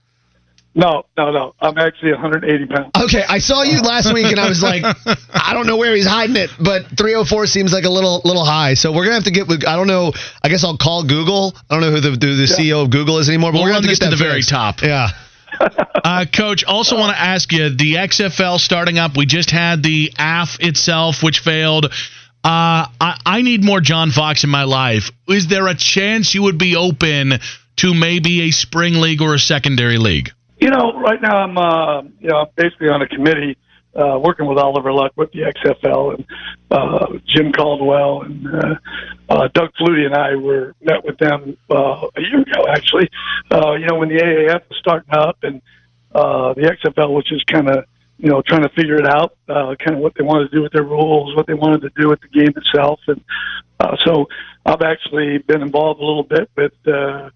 No, 0.73 1.03
no, 1.17 1.31
no. 1.31 1.53
I'm 1.59 1.77
actually 1.77 2.13
180 2.13 2.65
pounds. 2.67 2.91
Okay, 2.97 3.23
I 3.27 3.39
saw 3.39 3.63
you 3.63 3.81
last 3.81 4.13
week, 4.13 4.25
and 4.27 4.39
I 4.39 4.47
was 4.47 4.63
like, 4.63 4.83
I 5.33 5.53
don't 5.53 5.67
know 5.67 5.75
where 5.75 5.93
he's 5.93 6.07
hiding 6.07 6.37
it, 6.37 6.49
but 6.59 6.85
304 6.97 7.45
seems 7.47 7.73
like 7.73 7.83
a 7.83 7.89
little 7.89 8.21
little 8.23 8.45
high. 8.45 8.75
So 8.75 8.93
we're 8.93 9.03
gonna 9.03 9.15
have 9.15 9.25
to 9.25 9.31
get. 9.31 9.47
with 9.47 9.65
I 9.65 9.75
don't 9.75 9.87
know. 9.87 10.13
I 10.41 10.47
guess 10.47 10.63
I'll 10.63 10.77
call 10.77 11.03
Google. 11.03 11.53
I 11.69 11.75
don't 11.75 11.81
know 11.81 11.91
who 11.91 11.99
the 11.99 12.11
the, 12.11 12.17
the 12.17 12.47
CEO 12.47 12.83
of 12.83 12.89
Google 12.89 13.19
is 13.19 13.27
anymore, 13.27 13.51
but 13.51 13.57
We'll 13.57 13.63
we're 13.63 13.69
gonna 13.73 13.81
have 13.81 13.89
this 13.89 13.99
to 13.99 14.05
to 14.05 14.11
get 14.11 14.17
the 14.17 14.23
that 14.23 14.29
very 14.29 14.41
top. 14.43 14.81
Yeah. 14.81 15.09
Uh, 16.03 16.25
Coach, 16.25 16.63
also 16.63 16.97
want 16.97 17.15
to 17.15 17.21
ask 17.21 17.51
you 17.51 17.69
the 17.69 17.95
XFL 17.95 18.59
starting 18.59 18.97
up. 18.97 19.15
We 19.15 19.27
just 19.27 19.51
had 19.51 19.83
the 19.83 20.11
AF 20.17 20.57
itself, 20.59 21.21
which 21.21 21.39
failed. 21.39 21.85
Uh, 21.85 22.87
I, 22.99 23.21
I 23.23 23.41
need 23.43 23.63
more 23.63 23.81
John 23.81 24.09
Fox 24.09 24.43
in 24.43 24.49
my 24.49 24.63
life. 24.63 25.11
Is 25.27 25.47
there 25.47 25.67
a 25.67 25.75
chance 25.75 26.33
you 26.33 26.43
would 26.43 26.57
be 26.57 26.75
open 26.75 27.33
to 27.77 27.93
maybe 27.93 28.43
a 28.43 28.51
spring 28.51 28.95
league 28.95 29.21
or 29.21 29.35
a 29.35 29.39
secondary 29.39 29.97
league? 29.97 30.31
You 30.61 30.69
know, 30.69 30.93
right 30.99 31.19
now 31.19 31.37
I'm, 31.37 31.57
uh, 31.57 32.01
you 32.19 32.29
know, 32.29 32.45
basically 32.55 32.89
on 32.89 33.01
a 33.01 33.07
committee 33.07 33.57
uh, 33.95 34.19
working 34.23 34.45
with 34.45 34.59
Oliver 34.59 34.93
Luck 34.93 35.11
with 35.15 35.31
the 35.31 35.39
XFL 35.39 36.15
and 36.15 36.25
uh, 36.69 37.07
Jim 37.25 37.51
Caldwell 37.51 38.21
and 38.21 38.47
uh, 38.47 38.75
uh, 39.27 39.47
Doug 39.55 39.71
Flutie 39.79 40.05
and 40.05 40.13
I 40.13 40.35
were 40.35 40.75
met 40.79 41.03
with 41.03 41.17
them 41.17 41.57
uh, 41.71 42.07
a 42.15 42.21
year 42.21 42.41
ago, 42.41 42.67
actually. 42.69 43.09
Uh, 43.51 43.73
you 43.73 43.87
know, 43.87 43.95
when 43.95 44.09
the 44.09 44.17
AAF 44.17 44.69
was 44.69 44.77
starting 44.79 45.09
up 45.11 45.39
and 45.41 45.63
uh, 46.13 46.53
the 46.53 46.61
XFL 46.61 47.09
was 47.09 47.25
just 47.25 47.47
kind 47.47 47.67
of, 47.67 47.85
you 48.19 48.29
know, 48.29 48.43
trying 48.43 48.61
to 48.61 48.69
figure 48.69 48.97
it 48.97 49.07
out, 49.07 49.35
uh, 49.49 49.73
kind 49.79 49.95
of 49.95 50.03
what 50.03 50.13
they 50.15 50.23
wanted 50.23 50.51
to 50.51 50.55
do 50.55 50.61
with 50.61 50.73
their 50.73 50.83
rules, 50.83 51.35
what 51.35 51.47
they 51.47 51.55
wanted 51.55 51.81
to 51.81 51.89
do 51.99 52.07
with 52.07 52.21
the 52.21 52.27
game 52.27 52.53
itself, 52.55 52.99
and 53.07 53.19
uh, 53.79 53.97
so 54.05 54.27
I've 54.63 54.83
actually 54.83 55.39
been 55.39 55.63
involved 55.63 55.99
a 56.01 56.05
little 56.05 56.23
bit 56.23 56.51
with, 56.55 56.73
uh, 56.85 57.31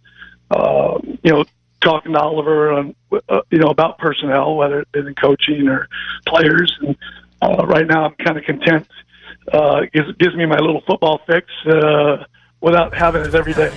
uh, 0.52 1.00
you 1.24 1.32
know, 1.32 1.44
talking 1.86 2.14
to 2.14 2.20
Oliver 2.20 2.74
on, 2.74 2.96
uh, 3.30 3.42
you 3.50 3.60
know, 3.60 3.68
about 3.68 3.98
personnel, 3.98 4.56
whether 4.56 4.82
it's 4.82 4.92
been 4.92 5.08
in 5.08 5.16
coaching 5.16 5.68
or 5.68 5.88
players. 6.28 6.78
And 6.82 6.98
uh, 7.42 7.66
right 7.66 7.88
now, 7.88 8.06
I'm 8.06 8.16
kind 8.16 8.38
of 8.38 8.44
content. 8.44 8.88
Uh, 9.54 9.82
gives, 9.94 10.12
gives 10.18 10.36
me 10.36 10.46
my 10.46 10.58
little 10.58 10.82
football 10.88 11.22
fix 11.28 11.48
uh, 11.68 12.26
without 12.62 12.94
having 12.96 13.24
it 13.24 13.34
every 13.34 13.54
day. 13.54 13.72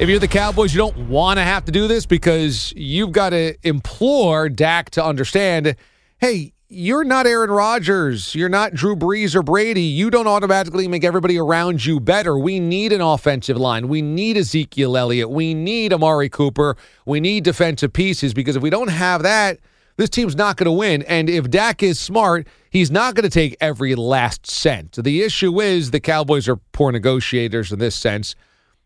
If 0.00 0.08
you're 0.08 0.18
the 0.18 0.28
Cowboys, 0.28 0.74
you 0.74 0.78
don't 0.78 1.08
want 1.08 1.38
to 1.38 1.42
have 1.42 1.64
to 1.64 1.72
do 1.72 1.88
this 1.88 2.06
because 2.06 2.72
you've 2.76 3.12
got 3.12 3.30
to 3.30 3.56
implore 3.62 4.48
Dak 4.48 4.90
to 4.90 5.04
understand 5.04 5.76
hey, 6.18 6.52
you're 6.68 7.04
not 7.04 7.26
Aaron 7.26 7.50
Rodgers. 7.50 8.34
You're 8.34 8.48
not 8.48 8.74
Drew 8.74 8.96
Brees 8.96 9.36
or 9.36 9.42
Brady. 9.42 9.82
You 9.82 10.10
don't 10.10 10.26
automatically 10.26 10.88
make 10.88 11.04
everybody 11.04 11.38
around 11.38 11.84
you 11.84 12.00
better. 12.00 12.36
We 12.36 12.58
need 12.58 12.92
an 12.92 13.00
offensive 13.00 13.56
line. 13.56 13.86
We 13.86 14.02
need 14.02 14.36
Ezekiel 14.36 14.96
Elliott. 14.96 15.30
We 15.30 15.54
need 15.54 15.92
Amari 15.92 16.28
Cooper. 16.28 16.76
We 17.04 17.20
need 17.20 17.44
defensive 17.44 17.92
pieces 17.92 18.34
because 18.34 18.56
if 18.56 18.62
we 18.62 18.70
don't 18.70 18.88
have 18.88 19.22
that, 19.22 19.60
this 19.96 20.10
team's 20.10 20.34
not 20.34 20.56
going 20.56 20.64
to 20.64 20.72
win. 20.72 21.02
And 21.02 21.30
if 21.30 21.48
Dak 21.48 21.84
is 21.84 22.00
smart, 22.00 22.48
he's 22.68 22.90
not 22.90 23.14
going 23.14 23.22
to 23.22 23.30
take 23.30 23.56
every 23.60 23.94
last 23.94 24.46
cent. 24.46 24.98
The 25.00 25.22
issue 25.22 25.60
is 25.60 25.92
the 25.92 26.00
Cowboys 26.00 26.48
are 26.48 26.56
poor 26.56 26.90
negotiators 26.90 27.70
in 27.70 27.78
this 27.78 27.94
sense. 27.94 28.34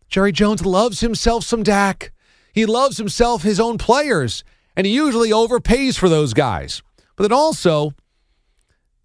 Jerry 0.07 0.31
Jones 0.31 0.65
loves 0.65 0.99
himself 0.99 1.43
some 1.43 1.63
Dak. 1.63 2.11
He 2.53 2.65
loves 2.65 2.97
himself 2.97 3.41
his 3.41 3.59
own 3.59 3.77
players, 3.77 4.43
and 4.75 4.85
he 4.85 4.93
usually 4.93 5.31
overpays 5.31 5.97
for 5.97 6.09
those 6.09 6.33
guys. 6.33 6.83
But 7.21 7.29
then 7.29 7.37
also, 7.37 7.93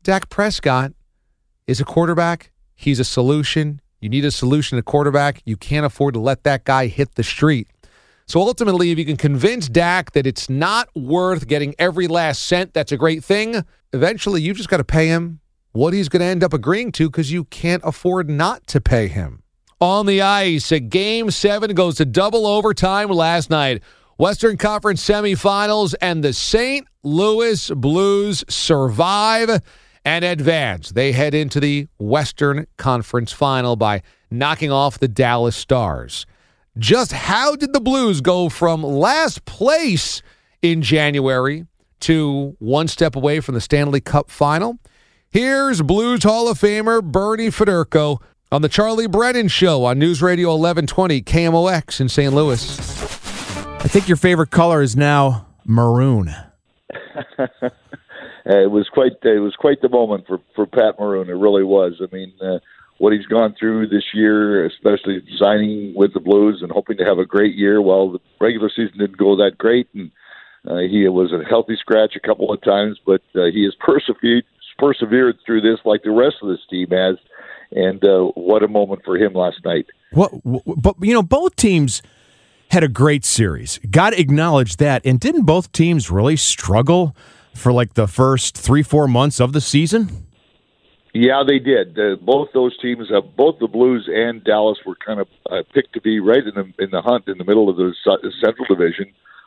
Dak 0.02 0.30
Prescott 0.30 0.92
is 1.66 1.82
a 1.82 1.84
quarterback. 1.84 2.50
He's 2.74 2.98
a 2.98 3.04
solution. 3.04 3.82
You 4.00 4.08
need 4.08 4.24
a 4.24 4.30
solution 4.30 4.78
at 4.78 4.86
quarterback. 4.86 5.42
You 5.44 5.58
can't 5.58 5.84
afford 5.84 6.14
to 6.14 6.20
let 6.20 6.42
that 6.44 6.64
guy 6.64 6.86
hit 6.86 7.16
the 7.16 7.22
street. 7.22 7.68
So 8.26 8.40
ultimately, 8.40 8.90
if 8.90 8.98
you 8.98 9.04
can 9.04 9.18
convince 9.18 9.68
Dak 9.68 10.12
that 10.12 10.26
it's 10.26 10.48
not 10.48 10.88
worth 10.96 11.46
getting 11.46 11.74
every 11.78 12.08
last 12.08 12.44
cent, 12.44 12.72
that's 12.72 12.90
a 12.90 12.96
great 12.96 13.22
thing. 13.22 13.62
Eventually, 13.92 14.40
you 14.40 14.54
just 14.54 14.70
got 14.70 14.78
to 14.78 14.84
pay 14.84 15.08
him 15.08 15.40
what 15.72 15.92
he's 15.92 16.08
going 16.08 16.20
to 16.20 16.26
end 16.26 16.42
up 16.42 16.54
agreeing 16.54 16.92
to 16.92 17.10
because 17.10 17.30
you 17.30 17.44
can't 17.44 17.82
afford 17.84 18.30
not 18.30 18.66
to 18.68 18.80
pay 18.80 19.08
him. 19.08 19.42
On 19.78 20.06
the 20.06 20.22
ice, 20.22 20.72
a 20.72 20.80
game 20.80 21.30
seven 21.30 21.74
goes 21.74 21.96
to 21.96 22.06
double 22.06 22.46
overtime 22.46 23.10
last 23.10 23.50
night. 23.50 23.82
Western 24.18 24.56
Conference 24.56 25.06
semifinals, 25.06 25.94
and 26.00 26.24
the 26.24 26.32
St. 26.32 26.86
Louis 27.02 27.70
Blues 27.70 28.44
survive 28.48 29.62
and 30.06 30.24
advance. 30.24 30.90
They 30.90 31.12
head 31.12 31.34
into 31.34 31.60
the 31.60 31.88
Western 31.98 32.66
Conference 32.78 33.32
final 33.32 33.76
by 33.76 34.02
knocking 34.30 34.72
off 34.72 34.98
the 34.98 35.08
Dallas 35.08 35.54
Stars. 35.54 36.24
Just 36.78 37.12
how 37.12 37.56
did 37.56 37.72
the 37.72 37.80
Blues 37.80 38.20
go 38.20 38.48
from 38.48 38.82
last 38.82 39.44
place 39.44 40.22
in 40.62 40.80
January 40.80 41.66
to 42.00 42.56
one 42.58 42.88
step 42.88 43.16
away 43.16 43.40
from 43.40 43.54
the 43.54 43.60
Stanley 43.60 44.00
Cup 44.00 44.30
final? 44.30 44.78
Here's 45.28 45.82
Blues 45.82 46.22
Hall 46.22 46.48
of 46.48 46.58
Famer 46.58 47.02
Bernie 47.02 47.48
Federko 47.48 48.22
on 48.50 48.62
the 48.62 48.68
Charlie 48.68 49.08
Brennan 49.08 49.48
Show 49.48 49.84
on 49.84 49.98
News 49.98 50.22
Radio 50.22 50.48
1120 50.50 51.20
KMOX 51.22 52.00
in 52.00 52.08
St. 52.08 52.32
Louis. 52.32 53.15
I 53.86 53.88
think 53.88 54.08
your 54.08 54.16
favorite 54.16 54.50
color 54.50 54.82
is 54.82 54.96
now 54.96 55.46
maroon. 55.64 56.34
It 58.48 58.70
was 58.70 58.88
quite 58.88 59.14
it 59.24 59.40
was 59.40 59.56
quite 59.56 59.80
the 59.82 59.88
moment 59.88 60.24
for 60.28 60.38
for 60.54 60.66
Pat 60.66 61.00
Maroon. 61.00 61.28
It 61.28 61.32
really 61.32 61.64
was. 61.64 62.00
I 62.00 62.14
mean, 62.14 62.32
uh, 62.40 62.60
what 62.98 63.12
he's 63.12 63.26
gone 63.26 63.56
through 63.58 63.88
this 63.88 64.04
year, 64.14 64.64
especially 64.64 65.20
signing 65.36 65.94
with 65.96 66.14
the 66.14 66.20
Blues 66.20 66.60
and 66.62 66.70
hoping 66.70 66.96
to 66.98 67.04
have 67.04 67.18
a 67.18 67.26
great 67.26 67.56
year. 67.56 67.82
Well, 67.82 68.12
the 68.12 68.20
regular 68.40 68.70
season 68.70 68.98
didn't 68.98 69.16
go 69.16 69.34
that 69.34 69.58
great, 69.58 69.88
and 69.94 70.12
uh, 70.64 70.78
he 70.78 71.08
was 71.08 71.32
a 71.32 71.44
healthy 71.44 71.74
scratch 71.74 72.14
a 72.14 72.20
couple 72.24 72.52
of 72.52 72.62
times, 72.62 73.00
but 73.04 73.22
uh, 73.34 73.46
he 73.46 73.64
has 73.64 73.74
persevered 73.80 74.44
persevered 74.78 75.38
through 75.44 75.62
this 75.62 75.80
like 75.84 76.04
the 76.04 76.12
rest 76.12 76.36
of 76.40 76.48
this 76.48 76.64
team 76.70 76.90
has. 76.90 77.16
And 77.72 78.04
uh, 78.04 78.26
what 78.36 78.62
a 78.62 78.68
moment 78.68 79.02
for 79.04 79.16
him 79.16 79.32
last 79.32 79.64
night. 79.64 79.86
What, 80.12 80.30
but 80.44 80.94
you 81.00 81.14
know, 81.14 81.22
both 81.24 81.56
teams 81.56 82.00
had 82.70 82.82
a 82.82 82.88
great 82.88 83.24
series. 83.24 83.78
Got 83.90 84.10
to 84.10 84.20
acknowledge 84.20 84.76
that. 84.76 85.04
And 85.04 85.20
didn't 85.20 85.44
both 85.44 85.72
teams 85.72 86.10
really 86.10 86.36
struggle 86.36 87.16
for 87.54 87.72
like 87.72 87.94
the 87.94 88.06
first 88.06 88.56
three, 88.56 88.82
four 88.82 89.08
months 89.08 89.40
of 89.40 89.52
the 89.52 89.60
season? 89.60 90.26
Yeah, 91.14 91.42
they 91.46 91.58
did. 91.58 91.98
Uh, 91.98 92.16
both 92.16 92.48
those 92.52 92.76
teams, 92.78 93.10
uh, 93.10 93.22
both 93.22 93.58
the 93.58 93.68
Blues 93.68 94.06
and 94.12 94.44
Dallas, 94.44 94.76
were 94.84 94.96
kind 94.96 95.18
of 95.18 95.28
uh, 95.50 95.62
picked 95.72 95.94
to 95.94 96.00
be 96.02 96.20
right 96.20 96.44
in 96.46 96.54
the 96.54 96.84
in 96.84 96.90
the 96.90 97.00
hunt 97.00 97.26
in 97.26 97.38
the 97.38 97.44
middle 97.44 97.70
of 97.70 97.76
the 97.76 97.94
Central 98.44 98.66
Division. 98.68 99.06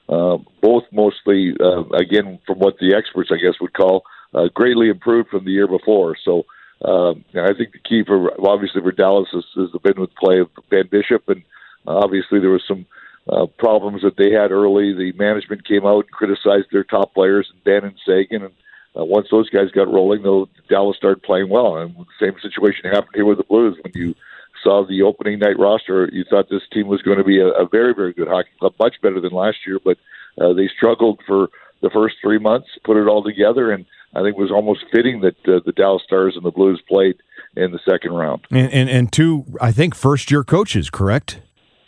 Uh, 0.10 0.38
both 0.63 0.84
mostly, 0.91 1.53
uh, 1.62 1.84
again, 1.89 2.39
from 2.47 2.58
what 2.58 2.79
the 2.79 2.95
experts, 2.95 3.29
I 3.32 3.38
guess, 3.38 3.62
would 3.62 3.73
call 3.73 4.03
uh, 4.34 4.47
greatly 4.51 4.89
improved 4.89 5.29
from 5.29 5.45
the 5.45 5.51
year 5.51 5.67
before. 5.67 6.17
So 6.25 6.45
um, 6.84 7.23
I 7.36 7.53
think 7.53 7.73
the 7.73 7.88
key 7.88 8.03
for 8.03 8.34
obviously 8.49 8.82
for 8.82 8.91
Dallas 8.91 9.29
has, 9.32 9.45
has 9.55 9.69
been 9.84 10.01
with 10.01 10.15
play 10.15 10.39
of 10.39 10.49
Ben 10.71 10.89
Bishop, 10.89 11.29
and 11.29 11.43
obviously 11.86 12.39
there 12.39 12.49
was 12.49 12.63
some 12.67 12.88
uh, 13.27 13.45
problems 13.58 14.01
that 14.01 14.17
they 14.17 14.32
had 14.32 14.51
early. 14.51 14.93
The 14.93 15.12
management 15.17 15.67
came 15.67 15.86
out 15.86 16.05
and 16.05 16.12
criticized 16.12 16.67
their 16.71 16.84
top 16.84 17.13
players, 17.13 17.51
Benn 17.65 17.84
and 17.84 17.95
Seguin. 18.05 18.43
and 18.43 18.53
uh, 18.97 19.05
once 19.05 19.27
those 19.29 19.49
guys 19.49 19.71
got 19.71 19.91
rolling, 19.91 20.23
though, 20.23 20.47
Dallas 20.69 20.97
started 20.97 21.23
playing 21.23 21.49
well. 21.49 21.77
And 21.77 21.95
the 21.95 22.05
same 22.19 22.36
situation 22.41 22.89
happened 22.91 23.15
here 23.15 23.25
with 23.25 23.38
the 23.38 23.43
Blues 23.43 23.77
when 23.82 23.93
you 23.95 24.15
saw 24.63 24.86
the 24.86 25.03
opening 25.03 25.39
night 25.39 25.60
roster. 25.60 26.10
You 26.12 26.23
thought 26.23 26.49
this 26.49 26.67
team 26.71 26.88
was 26.88 27.01
going 27.01 27.17
to 27.17 27.23
be 27.23 27.39
a, 27.39 27.47
a 27.49 27.67
very, 27.67 27.93
very 27.93 28.13
good 28.13 28.27
hockey 28.27 28.49
club, 28.60 28.73
much 28.79 28.95
better 29.01 29.21
than 29.21 29.32
last 29.32 29.58
year, 29.65 29.79
but 29.84 29.97
uh, 30.41 30.53
they 30.53 30.67
struggled 30.75 31.21
for 31.27 31.49
the 31.82 31.89
first 31.89 32.15
three 32.21 32.39
months, 32.39 32.67
put 32.84 32.97
it 32.97 33.08
all 33.08 33.23
together, 33.23 33.71
and 33.71 33.86
I 34.13 34.21
think 34.21 34.38
it 34.38 34.41
was 34.41 34.51
almost 34.51 34.86
fitting 34.91 35.21
that 35.21 35.38
uh, 35.47 35.60
the 35.65 35.71
Dallas 35.71 36.03
Stars 36.03 36.36
and 36.36 36.43
the 36.43 36.51
Blues 36.51 36.82
played 36.88 37.15
in 37.55 37.71
the 37.71 37.79
second 37.88 38.12
round. 38.13 38.45
And, 38.49 38.71
and, 38.71 38.89
and 38.89 39.12
two, 39.12 39.45
I 39.62 39.71
think, 39.71 39.95
first 39.95 40.32
year 40.32 40.43
coaches, 40.43 40.89
correct? 40.89 41.41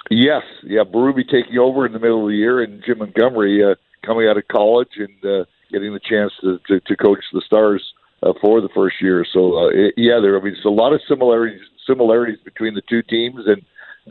Yes, 0.10 0.44
yeah, 0.64 0.84
Berube 0.84 1.30
taking 1.30 1.58
over 1.58 1.86
in 1.86 1.94
the 1.94 2.00
middle 2.00 2.24
of 2.24 2.30
the 2.30 2.36
year, 2.36 2.62
and 2.62 2.84
Jim 2.86 2.98
Montgomery 2.98 3.64
uh, 3.64 3.76
coming 4.06 4.28
out 4.28 4.38
of 4.38 4.48
college 4.48 4.90
and 4.98 5.24
uh, 5.24 5.46
getting 5.72 5.94
the 5.94 6.00
chance 6.00 6.34
to, 6.42 6.60
to, 6.68 6.80
to 6.82 6.96
coach 6.98 7.20
the 7.32 7.42
Stars 7.46 7.94
uh, 8.24 8.34
for 8.42 8.62
the 8.62 8.70
first 8.74 8.96
year. 9.02 9.26
So 9.32 9.58
uh, 9.58 9.70
it, 9.70 9.94
yeah, 9.98 10.20
there. 10.22 10.38
I 10.40 10.44
mean, 10.44 10.54
there's 10.54 10.66
a 10.66 10.70
lot 10.70 10.94
of 10.94 11.02
similarities 11.08 11.62
similarities 11.88 12.40
between 12.44 12.76
the 12.76 12.82
two 12.90 13.02
teams, 13.02 13.42
and 13.46 13.62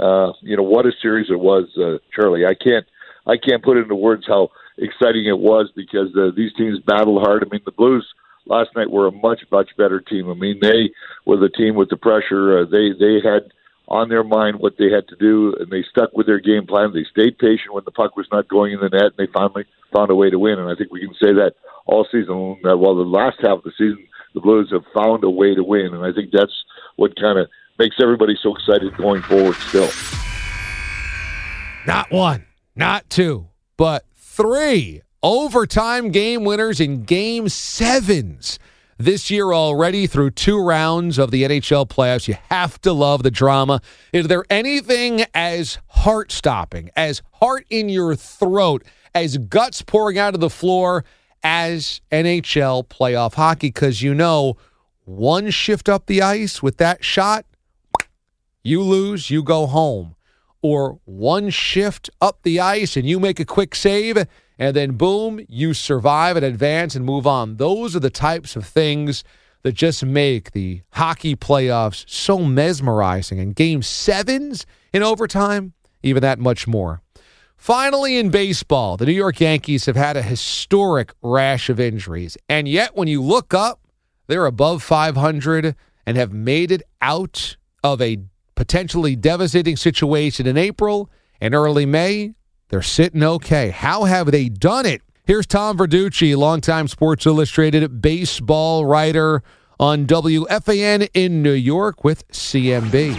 uh, 0.00 0.32
you 0.42 0.56
know 0.56 0.62
what 0.62 0.86
a 0.86 0.92
series 1.00 1.30
it 1.30 1.38
was, 1.38 1.68
uh, 1.76 1.98
Charlie. 2.14 2.46
I 2.46 2.54
can't 2.54 2.86
I 3.26 3.36
can't 3.36 3.62
put 3.62 3.76
into 3.76 3.94
words 3.94 4.24
how 4.26 4.50
exciting 4.78 5.26
it 5.26 5.38
was 5.38 5.70
because 5.74 6.08
uh, 6.16 6.30
these 6.36 6.52
teams 6.54 6.78
battled 6.86 7.22
hard. 7.22 7.44
I 7.44 7.48
mean, 7.50 7.62
the 7.64 7.72
Blues 7.72 8.06
last 8.46 8.70
night 8.74 8.90
were 8.90 9.06
a 9.06 9.12
much 9.12 9.40
much 9.52 9.70
better 9.76 10.00
team. 10.00 10.30
I 10.30 10.34
mean, 10.34 10.58
they 10.60 10.90
were 11.26 11.36
the 11.36 11.48
team 11.48 11.74
with 11.74 11.90
the 11.90 11.96
pressure. 11.96 12.60
Uh, 12.60 12.64
they 12.64 12.92
they 12.98 13.20
had 13.22 13.52
on 13.90 14.08
their 14.08 14.22
mind 14.22 14.60
what 14.60 14.74
they 14.78 14.90
had 14.90 15.08
to 15.08 15.16
do, 15.16 15.54
and 15.58 15.70
they 15.70 15.84
stuck 15.90 16.10
with 16.14 16.26
their 16.26 16.38
game 16.38 16.66
plan. 16.66 16.92
They 16.94 17.04
stayed 17.10 17.38
patient 17.38 17.74
when 17.74 17.84
the 17.84 17.90
puck 17.90 18.16
was 18.16 18.28
not 18.30 18.48
going 18.48 18.72
in 18.72 18.80
the 18.80 18.88
net, 18.88 19.12
and 19.12 19.16
they 19.18 19.30
finally 19.32 19.64
found 19.92 20.10
a 20.10 20.14
way 20.14 20.30
to 20.30 20.38
win. 20.38 20.58
And 20.58 20.68
I 20.68 20.76
think 20.76 20.92
we 20.92 21.00
can 21.00 21.14
say 21.14 21.32
that 21.34 21.54
all 21.86 22.06
season. 22.10 22.56
Uh, 22.64 22.76
well, 22.76 22.94
the 22.94 23.02
last 23.02 23.38
half 23.42 23.58
of 23.58 23.64
the 23.64 23.72
season, 23.76 24.06
the 24.34 24.40
Blues 24.40 24.70
have 24.70 24.84
found 24.94 25.24
a 25.24 25.30
way 25.30 25.54
to 25.54 25.64
win, 25.64 25.92
and 25.92 26.04
I 26.04 26.12
think 26.12 26.30
that's 26.32 26.54
what 26.96 27.18
kind 27.20 27.38
of 27.38 27.48
makes 27.78 27.96
everybody 28.00 28.36
so 28.40 28.54
excited 28.54 28.96
going 28.96 29.22
forward. 29.22 29.56
Still, 29.56 29.90
not 31.84 32.12
one, 32.12 32.46
not 32.76 33.10
two, 33.10 33.48
but 33.76 34.04
three 34.14 35.02
overtime 35.22 36.10
game 36.10 36.44
winners 36.44 36.80
in 36.80 37.02
game 37.02 37.48
sevens 37.48 38.58
this 39.00 39.30
year 39.30 39.54
already 39.54 40.06
through 40.06 40.30
two 40.30 40.62
rounds 40.62 41.18
of 41.18 41.30
the 41.30 41.42
NHL 41.44 41.88
playoffs. 41.88 42.28
You 42.28 42.36
have 42.50 42.78
to 42.82 42.92
love 42.92 43.22
the 43.22 43.30
drama. 43.30 43.80
Is 44.12 44.28
there 44.28 44.44
anything 44.50 45.24
as 45.32 45.78
heart 45.88 46.30
stopping, 46.30 46.90
as 46.94 47.22
heart 47.32 47.64
in 47.70 47.88
your 47.88 48.14
throat, 48.14 48.84
as 49.14 49.38
guts 49.38 49.80
pouring 49.80 50.18
out 50.18 50.34
of 50.34 50.40
the 50.40 50.50
floor 50.50 51.06
as 51.42 52.02
NHL 52.12 52.88
playoff 52.88 53.34
hockey? 53.34 53.68
Because 53.68 54.02
you 54.02 54.14
know, 54.14 54.58
one 55.06 55.48
shift 55.48 55.88
up 55.88 56.04
the 56.04 56.20
ice 56.20 56.62
with 56.62 56.76
that 56.76 57.02
shot, 57.02 57.46
you 58.62 58.82
lose, 58.82 59.30
you 59.30 59.42
go 59.42 59.66
home. 59.66 60.14
Or 60.60 61.00
one 61.06 61.48
shift 61.48 62.10
up 62.20 62.42
the 62.42 62.60
ice 62.60 62.98
and 62.98 63.08
you 63.08 63.18
make 63.18 63.40
a 63.40 63.46
quick 63.46 63.74
save 63.74 64.26
and 64.60 64.76
then 64.76 64.92
boom, 64.92 65.40
you 65.48 65.72
survive 65.72 66.36
and 66.36 66.44
advance 66.44 66.94
and 66.94 67.04
move 67.04 67.26
on. 67.26 67.56
Those 67.56 67.96
are 67.96 68.00
the 68.00 68.10
types 68.10 68.56
of 68.56 68.66
things 68.66 69.24
that 69.62 69.72
just 69.72 70.04
make 70.04 70.52
the 70.52 70.82
hockey 70.92 71.34
playoffs 71.34 72.04
so 72.06 72.40
mesmerizing. 72.40 73.40
And 73.40 73.56
game 73.56 73.80
sevens 73.80 74.66
in 74.92 75.02
overtime, 75.02 75.72
even 76.02 76.20
that 76.20 76.38
much 76.38 76.68
more. 76.68 77.00
Finally, 77.56 78.18
in 78.18 78.28
baseball, 78.28 78.98
the 78.98 79.06
New 79.06 79.12
York 79.12 79.40
Yankees 79.40 79.86
have 79.86 79.96
had 79.96 80.18
a 80.18 80.22
historic 80.22 81.14
rash 81.22 81.70
of 81.70 81.80
injuries. 81.80 82.36
And 82.46 82.68
yet, 82.68 82.94
when 82.94 83.08
you 83.08 83.22
look 83.22 83.54
up, 83.54 83.80
they're 84.26 84.46
above 84.46 84.82
500 84.82 85.74
and 86.06 86.16
have 86.18 86.34
made 86.34 86.70
it 86.70 86.82
out 87.00 87.56
of 87.82 88.02
a 88.02 88.18
potentially 88.56 89.16
devastating 89.16 89.76
situation 89.76 90.46
in 90.46 90.58
April 90.58 91.10
and 91.40 91.54
early 91.54 91.86
May. 91.86 92.34
They're 92.70 92.82
sitting 92.82 93.24
okay. 93.24 93.70
How 93.70 94.04
have 94.04 94.30
they 94.30 94.48
done 94.48 94.86
it? 94.86 95.02
Here's 95.26 95.44
Tom 95.44 95.76
Verducci, 95.76 96.36
longtime 96.36 96.86
Sports 96.86 97.26
Illustrated 97.26 98.00
baseball 98.00 98.86
writer 98.86 99.42
on 99.80 100.06
WFAN 100.06 101.08
in 101.12 101.42
New 101.42 101.52
York 101.52 102.04
with 102.04 102.26
CMB. 102.28 103.16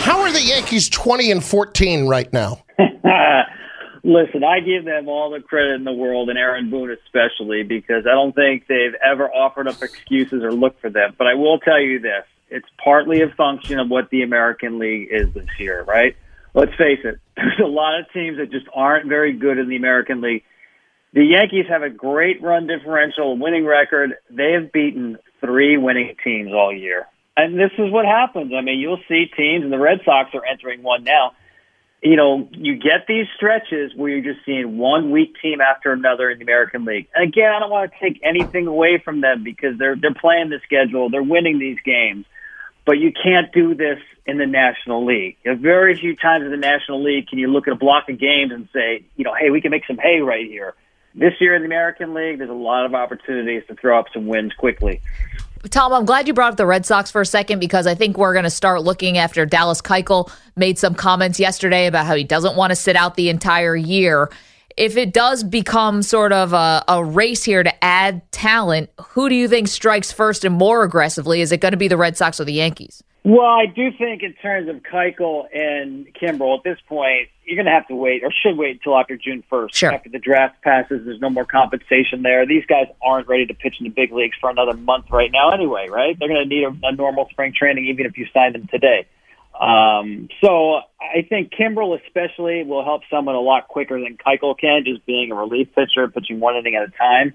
How 0.00 0.20
are 0.20 0.30
the 0.30 0.42
Yankees 0.42 0.90
20 0.90 1.30
and 1.30 1.42
14 1.42 2.08
right 2.08 2.30
now? 2.30 2.62
Listen, 4.04 4.44
I 4.44 4.60
give 4.60 4.84
them 4.84 5.08
all 5.08 5.30
the 5.30 5.40
credit 5.40 5.76
in 5.76 5.84
the 5.84 5.92
world, 5.92 6.28
and 6.28 6.38
Aaron 6.38 6.68
Boone 6.68 6.90
especially, 6.90 7.62
because 7.62 8.04
I 8.06 8.12
don't 8.12 8.34
think 8.34 8.66
they've 8.66 8.94
ever 9.02 9.30
offered 9.30 9.66
up 9.66 9.82
excuses 9.82 10.42
or 10.42 10.52
looked 10.52 10.82
for 10.82 10.90
them. 10.90 11.14
But 11.16 11.26
I 11.26 11.34
will 11.34 11.58
tell 11.58 11.80
you 11.80 12.00
this 12.00 12.24
it's 12.50 12.68
partly 12.84 13.22
a 13.22 13.30
function 13.30 13.78
of 13.78 13.88
what 13.88 14.10
the 14.10 14.22
American 14.22 14.78
League 14.78 15.08
is 15.10 15.32
this 15.32 15.48
year, 15.58 15.84
right? 15.84 16.16
Let's 16.54 16.72
face 16.72 17.00
it, 17.04 17.18
there's 17.36 17.60
a 17.62 17.68
lot 17.68 17.98
of 17.98 18.06
teams 18.12 18.38
that 18.38 18.50
just 18.50 18.66
aren't 18.74 19.08
very 19.08 19.32
good 19.32 19.58
in 19.58 19.68
the 19.68 19.76
American 19.76 20.20
League. 20.20 20.44
The 21.12 21.24
Yankees 21.24 21.66
have 21.68 21.82
a 21.82 21.90
great 21.90 22.40
run 22.40 22.66
differential, 22.68 23.36
winning 23.36 23.66
record. 23.66 24.14
They 24.30 24.52
have 24.52 24.70
beaten 24.72 25.18
three 25.40 25.76
winning 25.76 26.14
teams 26.22 26.52
all 26.52 26.72
year. 26.72 27.06
And 27.36 27.58
this 27.58 27.72
is 27.78 27.90
what 27.90 28.04
happens. 28.04 28.52
I 28.56 28.60
mean, 28.60 28.78
you'll 28.78 29.02
see 29.08 29.26
teams, 29.36 29.64
and 29.64 29.72
the 29.72 29.78
Red 29.78 30.00
Sox 30.04 30.30
are 30.34 30.44
entering 30.44 30.82
one 30.82 31.04
now. 31.04 31.32
You 32.02 32.16
know, 32.16 32.48
you 32.52 32.76
get 32.76 33.06
these 33.08 33.26
stretches 33.36 33.92
where 33.94 34.10
you're 34.10 34.34
just 34.34 34.44
seeing 34.46 34.78
one 34.78 35.10
weak 35.10 35.34
team 35.42 35.60
after 35.60 35.92
another 35.92 36.30
in 36.30 36.38
the 36.38 36.44
American 36.44 36.84
League. 36.84 37.08
And 37.14 37.28
again, 37.28 37.50
I 37.54 37.58
don't 37.58 37.70
want 37.70 37.92
to 37.92 37.98
take 37.98 38.20
anything 38.22 38.66
away 38.66 39.02
from 39.04 39.20
them 39.20 39.44
because 39.44 39.78
they're 39.78 39.96
they're 39.96 40.14
playing 40.14 40.48
the 40.48 40.60
schedule, 40.64 41.10
they're 41.10 41.22
winning 41.22 41.58
these 41.58 41.78
games. 41.84 42.24
But 42.90 42.98
you 42.98 43.12
can't 43.12 43.52
do 43.52 43.76
this 43.76 44.00
in 44.26 44.38
the 44.38 44.46
National 44.46 45.06
League. 45.06 45.36
Know, 45.44 45.54
very 45.54 45.94
few 45.94 46.16
times 46.16 46.44
in 46.44 46.50
the 46.50 46.56
National 46.56 47.00
League 47.00 47.28
can 47.28 47.38
you 47.38 47.46
look 47.46 47.68
at 47.68 47.72
a 47.72 47.76
block 47.76 48.08
of 48.08 48.18
games 48.18 48.50
and 48.50 48.68
say, 48.72 49.04
you 49.14 49.22
know, 49.22 49.32
hey, 49.32 49.50
we 49.50 49.60
can 49.60 49.70
make 49.70 49.86
some 49.86 49.96
hay 49.96 50.18
right 50.18 50.44
here. 50.44 50.74
This 51.14 51.34
year 51.38 51.54
in 51.54 51.62
the 51.62 51.66
American 51.66 52.14
League, 52.14 52.38
there's 52.38 52.50
a 52.50 52.52
lot 52.52 52.86
of 52.86 52.96
opportunities 52.96 53.62
to 53.68 53.76
throw 53.76 53.96
up 53.96 54.06
some 54.12 54.26
wins 54.26 54.54
quickly. 54.54 55.00
Tom, 55.70 55.92
I'm 55.92 56.04
glad 56.04 56.26
you 56.26 56.34
brought 56.34 56.50
up 56.50 56.56
the 56.56 56.66
Red 56.66 56.84
Sox 56.84 57.12
for 57.12 57.20
a 57.20 57.26
second 57.26 57.60
because 57.60 57.86
I 57.86 57.94
think 57.94 58.18
we're 58.18 58.32
going 58.32 58.42
to 58.42 58.50
start 58.50 58.82
looking 58.82 59.18
after 59.18 59.46
Dallas 59.46 59.80
Keuchel 59.80 60.28
made 60.56 60.76
some 60.76 60.96
comments 60.96 61.38
yesterday 61.38 61.86
about 61.86 62.06
how 62.06 62.16
he 62.16 62.24
doesn't 62.24 62.56
want 62.56 62.72
to 62.72 62.76
sit 62.76 62.96
out 62.96 63.14
the 63.14 63.28
entire 63.28 63.76
year. 63.76 64.30
If 64.76 64.96
it 64.96 65.12
does 65.12 65.42
become 65.44 66.02
sort 66.02 66.32
of 66.32 66.52
a, 66.52 66.84
a 66.88 67.04
race 67.04 67.44
here 67.44 67.62
to 67.62 67.84
add 67.84 68.30
talent, 68.32 68.90
who 69.00 69.28
do 69.28 69.34
you 69.34 69.48
think 69.48 69.68
strikes 69.68 70.12
first 70.12 70.44
and 70.44 70.54
more 70.54 70.84
aggressively? 70.84 71.40
Is 71.40 71.52
it 71.52 71.60
going 71.60 71.72
to 71.72 71.78
be 71.78 71.88
the 71.88 71.96
Red 71.96 72.16
Sox 72.16 72.40
or 72.40 72.44
the 72.44 72.52
Yankees? 72.52 73.02
Well, 73.22 73.44
I 73.44 73.66
do 73.66 73.90
think 73.98 74.22
in 74.22 74.32
terms 74.34 74.68
of 74.68 74.76
Keuchel 74.76 75.44
and 75.52 76.06
Kimbrel, 76.14 76.56
at 76.56 76.64
this 76.64 76.78
point, 76.88 77.28
you're 77.44 77.56
going 77.56 77.66
to 77.66 77.72
have 77.72 77.86
to 77.88 77.94
wait 77.94 78.24
or 78.24 78.30
should 78.32 78.56
wait 78.56 78.76
until 78.76 78.98
after 78.98 79.16
June 79.16 79.44
1st. 79.52 79.74
Sure. 79.74 79.92
After 79.92 80.08
the 80.08 80.18
draft 80.18 80.62
passes, 80.62 81.04
there's 81.04 81.20
no 81.20 81.28
more 81.28 81.44
compensation 81.44 82.22
there. 82.22 82.46
These 82.46 82.64
guys 82.64 82.86
aren't 83.02 83.28
ready 83.28 83.44
to 83.46 83.52
pitch 83.52 83.74
in 83.78 83.84
the 83.84 83.90
big 83.90 84.10
leagues 84.12 84.36
for 84.40 84.48
another 84.48 84.72
month 84.72 85.10
right 85.10 85.30
now 85.30 85.50
anyway, 85.50 85.88
right? 85.90 86.18
They're 86.18 86.28
going 86.28 86.48
to 86.48 86.48
need 86.48 86.64
a, 86.64 86.74
a 86.86 86.92
normal 86.92 87.28
spring 87.30 87.52
training 87.54 87.86
even 87.88 88.06
if 88.06 88.16
you 88.16 88.26
sign 88.32 88.54
them 88.54 88.66
today. 88.68 89.06
Um, 89.60 90.28
so 90.42 90.80
I 90.98 91.22
think 91.28 91.52
Kimbrel 91.52 92.00
especially 92.02 92.64
will 92.64 92.82
help 92.82 93.02
someone 93.10 93.34
a 93.34 93.40
lot 93.40 93.68
quicker 93.68 94.00
than 94.00 94.16
Keuchel 94.16 94.58
can, 94.58 94.84
just 94.86 95.04
being 95.04 95.30
a 95.30 95.34
relief 95.34 95.68
pitcher, 95.74 96.08
pitching 96.08 96.40
one 96.40 96.56
inning 96.56 96.76
at 96.76 96.82
a 96.82 96.90
time. 96.90 97.34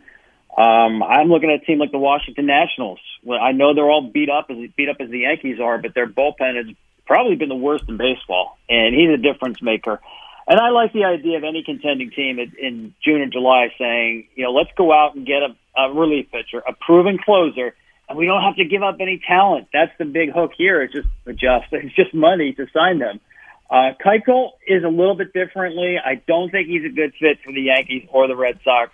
Um, 0.58 1.04
I'm 1.04 1.28
looking 1.28 1.52
at 1.52 1.62
a 1.62 1.66
team 1.66 1.80
like 1.80 1.92
the 1.92 2.00
Washington 2.00 2.48
Nationals. 2.48 3.00
Well, 3.24 3.40
I 3.40 3.52
know 3.52 3.76
they're 3.76 3.90
all 3.90 4.10
beat 4.10 4.30
up 4.30 4.48
as 4.50 4.58
beat 4.76 4.90
up 4.90 4.98
as 5.00 5.10
the 5.10 5.20
Yankees 5.20 5.60
are, 5.60 5.78
but 5.78 5.94
their 5.94 6.08
bullpen 6.08 6.56
has 6.56 6.76
probably 7.06 7.36
been 7.36 7.50
the 7.50 7.56
worst 7.56 7.84
in 7.88 7.98
baseball, 7.98 8.58
and 8.70 8.96
he's 8.96 9.10
a 9.10 9.18
difference 9.18 9.62
maker. 9.62 10.00
And 10.48 10.60
I 10.60 10.70
like 10.70 10.94
the 10.94 11.06
idea 11.06 11.38
of 11.38 11.44
any 11.44 11.64
contending 11.64 12.12
team 12.12 12.40
in, 12.40 12.94
June 13.04 13.22
or 13.22 13.28
July 13.28 13.74
saying, 13.78 14.28
you 14.36 14.44
know, 14.44 14.52
let's 14.52 14.70
go 14.78 14.94
out 14.94 15.16
and 15.16 15.26
get 15.26 15.42
a, 15.42 15.56
a 15.80 15.94
relief 15.94 16.32
pitcher, 16.32 16.60
a 16.68 16.74
proven 16.74 17.18
closer, 17.18 17.76
and 18.08 18.18
we 18.18 18.26
don't 18.26 18.44
have 18.44 18.56
to 18.58 18.66
give 18.66 18.84
up 18.84 18.98
any 19.00 19.22
talent. 19.28 19.68
That's 19.74 19.92
the 19.98 20.06
big 20.06 20.32
hook 20.32 20.52
here. 20.58 20.82
It's 20.82 20.94
just 20.94 21.08
adjust. 21.26 21.66
It's 21.72 21.96
just 21.96 22.14
money 22.14 22.54
to 22.54 22.68
sign 22.74 23.00
them. 23.00 23.20
Uh, 23.70 23.94
Keuchel 24.04 24.52
is 24.68 24.84
a 24.84 24.90
little 24.90 25.16
bit 25.16 25.34
differently. 25.34 25.98
I 25.98 26.16
don't 26.28 26.52
think 26.52 26.68
he's 26.68 26.86
a 26.86 26.94
good 26.94 27.14
fit 27.20 27.40
for 27.44 27.52
the 27.52 27.62
Yankees 27.62 28.08
or 28.12 28.28
the 28.28 28.36
Red 28.36 28.60
Sox. 28.64 28.92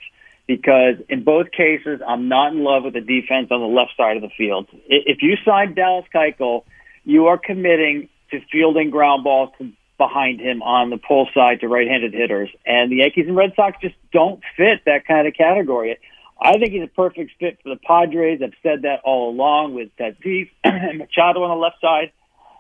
because 0.47 0.95
in 1.09 1.23
both 1.23 1.51
cases, 1.51 2.01
I'm 2.05 2.27
not 2.27 2.53
in 2.53 2.63
love 2.63 2.83
with 2.83 2.93
the 2.93 3.01
defense 3.01 3.47
on 3.51 3.59
the 3.61 3.67
left 3.67 3.91
side 3.97 4.15
of 4.17 4.21
the 4.21 4.31
field. 4.37 4.67
If 4.87 5.21
you 5.21 5.35
sign 5.45 5.75
Dallas 5.75 6.05
Keuchel, 6.13 6.63
you 7.03 7.27
are 7.27 7.37
committing 7.37 8.09
to 8.31 8.39
fielding 8.51 8.89
ground 8.89 9.23
balls 9.23 9.49
behind 9.97 10.39
him 10.39 10.61
on 10.63 10.89
the 10.89 10.97
pull 10.97 11.27
side 11.33 11.59
to 11.61 11.67
right-handed 11.67 12.13
hitters, 12.13 12.49
and 12.65 12.91
the 12.91 12.97
Yankees 12.97 13.27
and 13.27 13.35
Red 13.35 13.53
Sox 13.55 13.77
just 13.81 13.95
don't 14.11 14.41
fit 14.57 14.83
that 14.85 15.05
kind 15.05 15.27
of 15.27 15.33
category. 15.33 15.97
I 16.41 16.53
think 16.53 16.71
he's 16.71 16.83
a 16.83 16.87
perfect 16.87 17.31
fit 17.39 17.59
for 17.61 17.69
the 17.69 17.79
Padres. 17.85 18.41
I've 18.43 18.53
said 18.63 18.81
that 18.81 19.01
all 19.03 19.29
along 19.29 19.75
with 19.75 19.89
Tatis 19.97 20.49
and 20.63 20.97
Machado 20.97 21.43
on 21.43 21.49
the 21.49 21.61
left 21.61 21.79
side, 21.79 22.11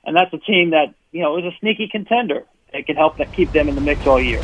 and 0.05 0.15
that's 0.15 0.31
a 0.33 0.37
team 0.37 0.69
that 0.71 0.93
you 1.11 1.21
know 1.21 1.37
is 1.37 1.45
a 1.45 1.57
sneaky 1.59 1.89
contender. 1.91 2.45
It 2.73 2.85
can 2.85 2.95
help 2.95 3.17
that 3.17 3.33
keep 3.33 3.51
them 3.51 3.67
in 3.67 3.75
the 3.75 3.81
mix 3.81 4.05
all 4.05 4.21
year. 4.21 4.41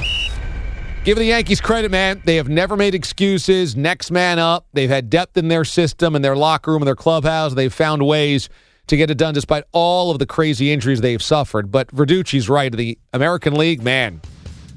Give 1.04 1.18
the 1.18 1.26
Yankees 1.26 1.62
credit, 1.62 1.92
man. 1.92 2.22
They 2.26 2.36
have 2.36 2.50
never 2.50 2.76
made 2.76 2.94
excuses. 2.94 3.78
Next 3.78 4.12
man 4.12 4.40
up. 4.40 4.66
They've 4.74 4.90
had 4.90 5.10
depth 5.10 5.38
in 5.38 5.48
their 5.48 5.64
system, 5.64 6.16
and 6.16 6.26
their 6.26 6.36
locker 6.36 6.72
room, 6.72 6.82
and 6.82 6.88
their 6.88 6.96
clubhouse. 6.96 7.54
They've 7.54 7.74
found 7.74 8.06
ways 8.06 8.50
to 8.88 8.98
get 8.98 9.12
it 9.12 9.18
done 9.18 9.34
despite 9.34 9.66
all 9.72 10.10
of 10.10 10.18
the 10.18 10.26
crazy 10.26 10.72
injuries 10.72 11.02
they've 11.02 11.22
suffered. 11.22 11.72
But 11.72 11.90
Verducci's 11.90 12.50
right. 12.50 12.72
The 12.72 12.98
American 13.14 13.54
League, 13.54 13.84
man, 13.84 14.20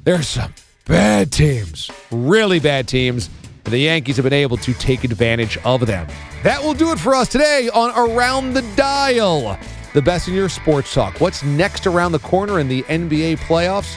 there's 0.04 0.28
some 0.28 0.52
bad 0.84 1.32
teams, 1.32 1.90
really 2.10 2.60
bad 2.60 2.86
teams. 2.86 3.30
The 3.70 3.78
Yankees 3.78 4.16
have 4.16 4.24
been 4.24 4.32
able 4.32 4.56
to 4.58 4.74
take 4.74 5.04
advantage 5.04 5.56
of 5.64 5.86
them. 5.86 6.06
That 6.42 6.62
will 6.62 6.74
do 6.74 6.90
it 6.90 6.98
for 6.98 7.14
us 7.14 7.28
today 7.28 7.70
on 7.72 7.90
Around 7.96 8.54
the 8.54 8.62
Dial, 8.74 9.58
the 9.94 10.02
best 10.02 10.26
in 10.26 10.34
your 10.34 10.48
sports 10.48 10.92
talk. 10.92 11.20
What's 11.20 11.44
next 11.44 11.86
around 11.86 12.12
the 12.12 12.18
corner 12.18 12.58
in 12.58 12.66
the 12.66 12.82
NBA 12.82 13.38
playoffs? 13.38 13.96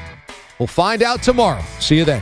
We'll 0.60 0.68
find 0.68 1.02
out 1.02 1.24
tomorrow. 1.24 1.64
See 1.80 1.98
you 1.98 2.06
then. 2.06 2.22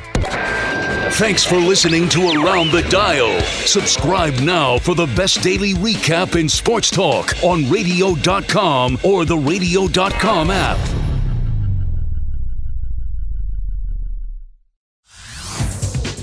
Thanks 1.16 1.44
for 1.44 1.58
listening 1.58 2.08
to 2.10 2.22
Around 2.22 2.72
the 2.72 2.84
Dial. 2.84 3.42
Subscribe 3.42 4.34
now 4.40 4.78
for 4.78 4.96
the 4.96 5.08
best 5.08 5.44
daily 5.44 5.74
recap 5.74 6.40
in 6.40 6.48
sports 6.48 6.90
talk 6.90 7.34
on 7.44 7.70
radio.com 7.70 8.98
or 9.04 9.26
the 9.26 9.38
radio.com 9.38 10.52
app. 10.52 11.01